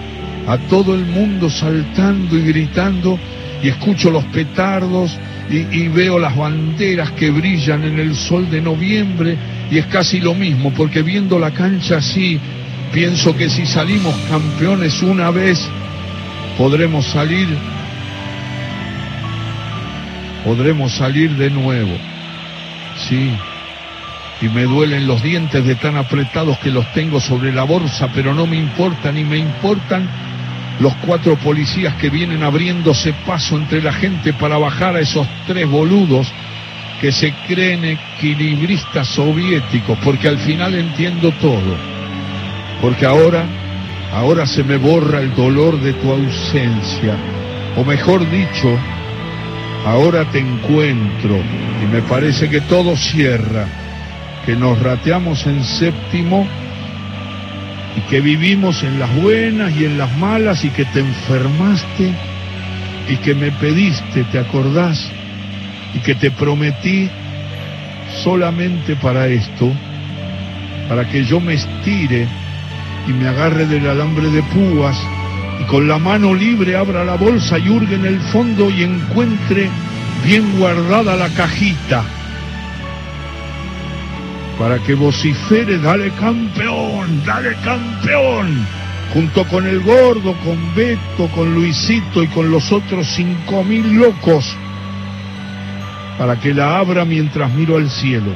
a 0.46 0.58
todo 0.58 0.94
el 0.94 1.04
mundo 1.04 1.48
saltando 1.50 2.36
y 2.36 2.42
gritando 2.42 3.18
y 3.62 3.68
escucho 3.68 4.10
los 4.10 4.24
petardos 4.24 5.16
y, 5.50 5.58
y, 5.76 5.88
veo 5.88 6.18
las 6.18 6.36
banderas 6.36 7.10
que 7.12 7.30
brillan 7.30 7.82
en 7.84 7.98
el 7.98 8.14
sol 8.14 8.48
de 8.50 8.60
noviembre 8.60 9.36
y 9.70 9.78
es 9.78 9.86
casi 9.86 10.20
lo 10.20 10.34
mismo, 10.34 10.72
porque 10.72 11.02
viendo 11.02 11.38
la 11.38 11.50
cancha 11.50 11.96
así, 11.96 12.38
pienso 12.92 13.36
que 13.36 13.50
si 13.50 13.66
salimos 13.66 14.14
campeones 14.28 15.02
una 15.02 15.30
vez, 15.30 15.68
podremos 16.56 17.06
salir 17.06 17.48
podremos 20.44 20.92
salir 20.92 21.30
de 21.36 21.50
nuevo. 21.50 21.92
Sí, 23.08 23.32
y 24.40 24.48
me 24.48 24.62
duelen 24.64 25.06
los 25.06 25.22
dientes 25.22 25.64
de 25.64 25.74
tan 25.74 25.96
apretados 25.96 26.58
que 26.58 26.70
los 26.70 26.90
tengo 26.92 27.20
sobre 27.20 27.52
la 27.52 27.64
bolsa, 27.64 28.08
pero 28.14 28.34
no 28.34 28.46
me 28.46 28.56
importan 28.56 29.14
ni 29.14 29.24
me 29.24 29.36
importan 29.36 30.08
los 30.80 30.94
cuatro 31.06 31.36
policías 31.36 31.94
que 31.96 32.08
vienen 32.08 32.42
abriéndose 32.42 33.12
paso 33.26 33.56
entre 33.56 33.82
la 33.82 33.92
gente 33.92 34.32
para 34.32 34.56
bajar 34.56 34.96
a 34.96 35.00
esos 35.00 35.26
tres 35.46 35.68
boludos 35.68 36.32
que 37.00 37.12
se 37.12 37.32
creen 37.46 37.84
equilibristas 37.84 39.08
soviéticos, 39.08 39.98
porque 40.02 40.28
al 40.28 40.38
final 40.38 40.74
entiendo 40.74 41.32
todo, 41.32 41.76
porque 42.80 43.06
ahora, 43.06 43.44
ahora 44.12 44.46
se 44.46 44.64
me 44.64 44.76
borra 44.76 45.20
el 45.20 45.34
dolor 45.34 45.80
de 45.80 45.92
tu 45.94 46.10
ausencia, 46.10 47.14
o 47.76 47.84
mejor 47.84 48.28
dicho, 48.30 48.78
ahora 49.86 50.24
te 50.26 50.38
encuentro 50.38 51.36
y 51.82 51.86
me 51.94 52.02
parece 52.02 52.48
que 52.50 52.60
todo 52.62 52.96
cierra, 52.96 53.66
que 54.44 54.56
nos 54.56 54.78
rateamos 54.80 55.46
en 55.46 55.62
séptimo 55.62 56.46
y 57.96 58.00
que 58.02 58.20
vivimos 58.20 58.82
en 58.82 58.98
las 58.98 59.14
buenas 59.16 59.72
y 59.76 59.84
en 59.84 59.98
las 59.98 60.16
malas 60.16 60.64
y 60.64 60.70
que 60.70 60.84
te 60.86 61.00
enfermaste 61.00 62.12
y 63.08 63.16
que 63.16 63.34
me 63.34 63.50
pediste, 63.52 64.24
¿te 64.24 64.38
acordás? 64.38 65.10
Y 65.94 65.98
que 65.98 66.14
te 66.14 66.30
prometí 66.30 67.10
solamente 68.22 68.96
para 68.96 69.26
esto, 69.26 69.72
para 70.88 71.08
que 71.08 71.24
yo 71.24 71.40
me 71.40 71.54
estire 71.54 72.26
y 73.08 73.12
me 73.12 73.28
agarre 73.28 73.66
del 73.66 73.88
alambre 73.88 74.30
de 74.30 74.42
púas 74.44 74.96
y 75.60 75.64
con 75.64 75.88
la 75.88 75.98
mano 75.98 76.34
libre 76.34 76.76
abra 76.76 77.04
la 77.04 77.16
bolsa 77.16 77.58
y 77.58 77.68
hurgue 77.68 77.96
en 77.96 78.06
el 78.06 78.20
fondo 78.20 78.70
y 78.70 78.84
encuentre 78.84 79.68
bien 80.24 80.58
guardada 80.58 81.16
la 81.16 81.28
cajita 81.30 82.04
para 84.60 84.78
que 84.78 84.92
vocifere, 84.92 85.78
dale 85.78 86.10
campeón, 86.10 87.22
dale 87.24 87.56
campeón, 87.64 88.66
junto 89.14 89.42
con 89.46 89.66
el 89.66 89.80
gordo, 89.80 90.34
con 90.44 90.74
Beto, 90.74 91.28
con 91.34 91.54
Luisito 91.54 92.22
y 92.22 92.26
con 92.26 92.50
los 92.50 92.70
otros 92.70 93.06
cinco 93.06 93.64
mil 93.64 93.96
locos, 93.96 94.54
para 96.18 96.38
que 96.38 96.52
la 96.52 96.76
abra 96.76 97.06
mientras 97.06 97.50
miro 97.54 97.78
al 97.78 97.88
cielo 97.88 98.34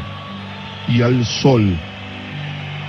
y 0.88 1.02
al 1.02 1.26
sol 1.26 1.76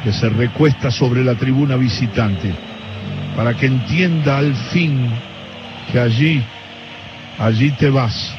que 0.06 0.14
se 0.14 0.30
recuesta 0.30 0.90
sobre 0.90 1.22
la 1.22 1.36
tribuna 1.36 1.76
visitante, 1.76 2.54
para 3.36 3.54
que 3.54 3.66
entienda 3.66 4.38
al 4.38 4.56
fin 4.72 5.10
que 5.92 6.00
allí, 6.00 6.42
allí 7.38 7.70
te 7.72 7.90
vas 7.90 8.34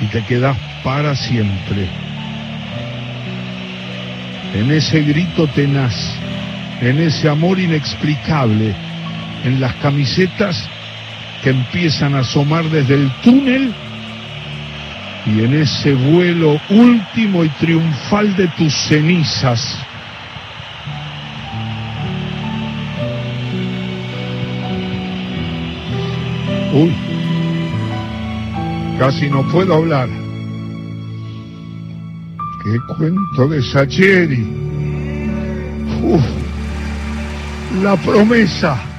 y 0.00 0.06
te 0.06 0.22
quedas 0.22 0.56
para 0.84 1.16
siempre 1.16 2.09
en 4.54 4.70
ese 4.70 5.02
grito 5.02 5.46
tenaz, 5.48 5.94
en 6.80 6.98
ese 6.98 7.28
amor 7.28 7.58
inexplicable, 7.58 8.74
en 9.44 9.60
las 9.60 9.74
camisetas 9.76 10.68
que 11.42 11.50
empiezan 11.50 12.14
a 12.14 12.20
asomar 12.20 12.64
desde 12.64 12.94
el 12.94 13.10
túnel 13.22 13.72
y 15.26 15.44
en 15.44 15.54
ese 15.54 15.94
vuelo 15.94 16.60
último 16.70 17.44
y 17.44 17.48
triunfal 17.50 18.34
de 18.36 18.48
tus 18.48 18.74
cenizas. 18.74 19.78
Uy, 26.72 26.92
casi 28.98 29.28
no 29.28 29.42
puedo 29.48 29.74
hablar. 29.74 30.19
Qué 32.62 32.78
cuento 32.94 33.48
de 33.48 33.62
Sacheri. 33.62 34.46
Uf, 36.02 36.22
la 37.82 37.96
promesa. 37.96 38.89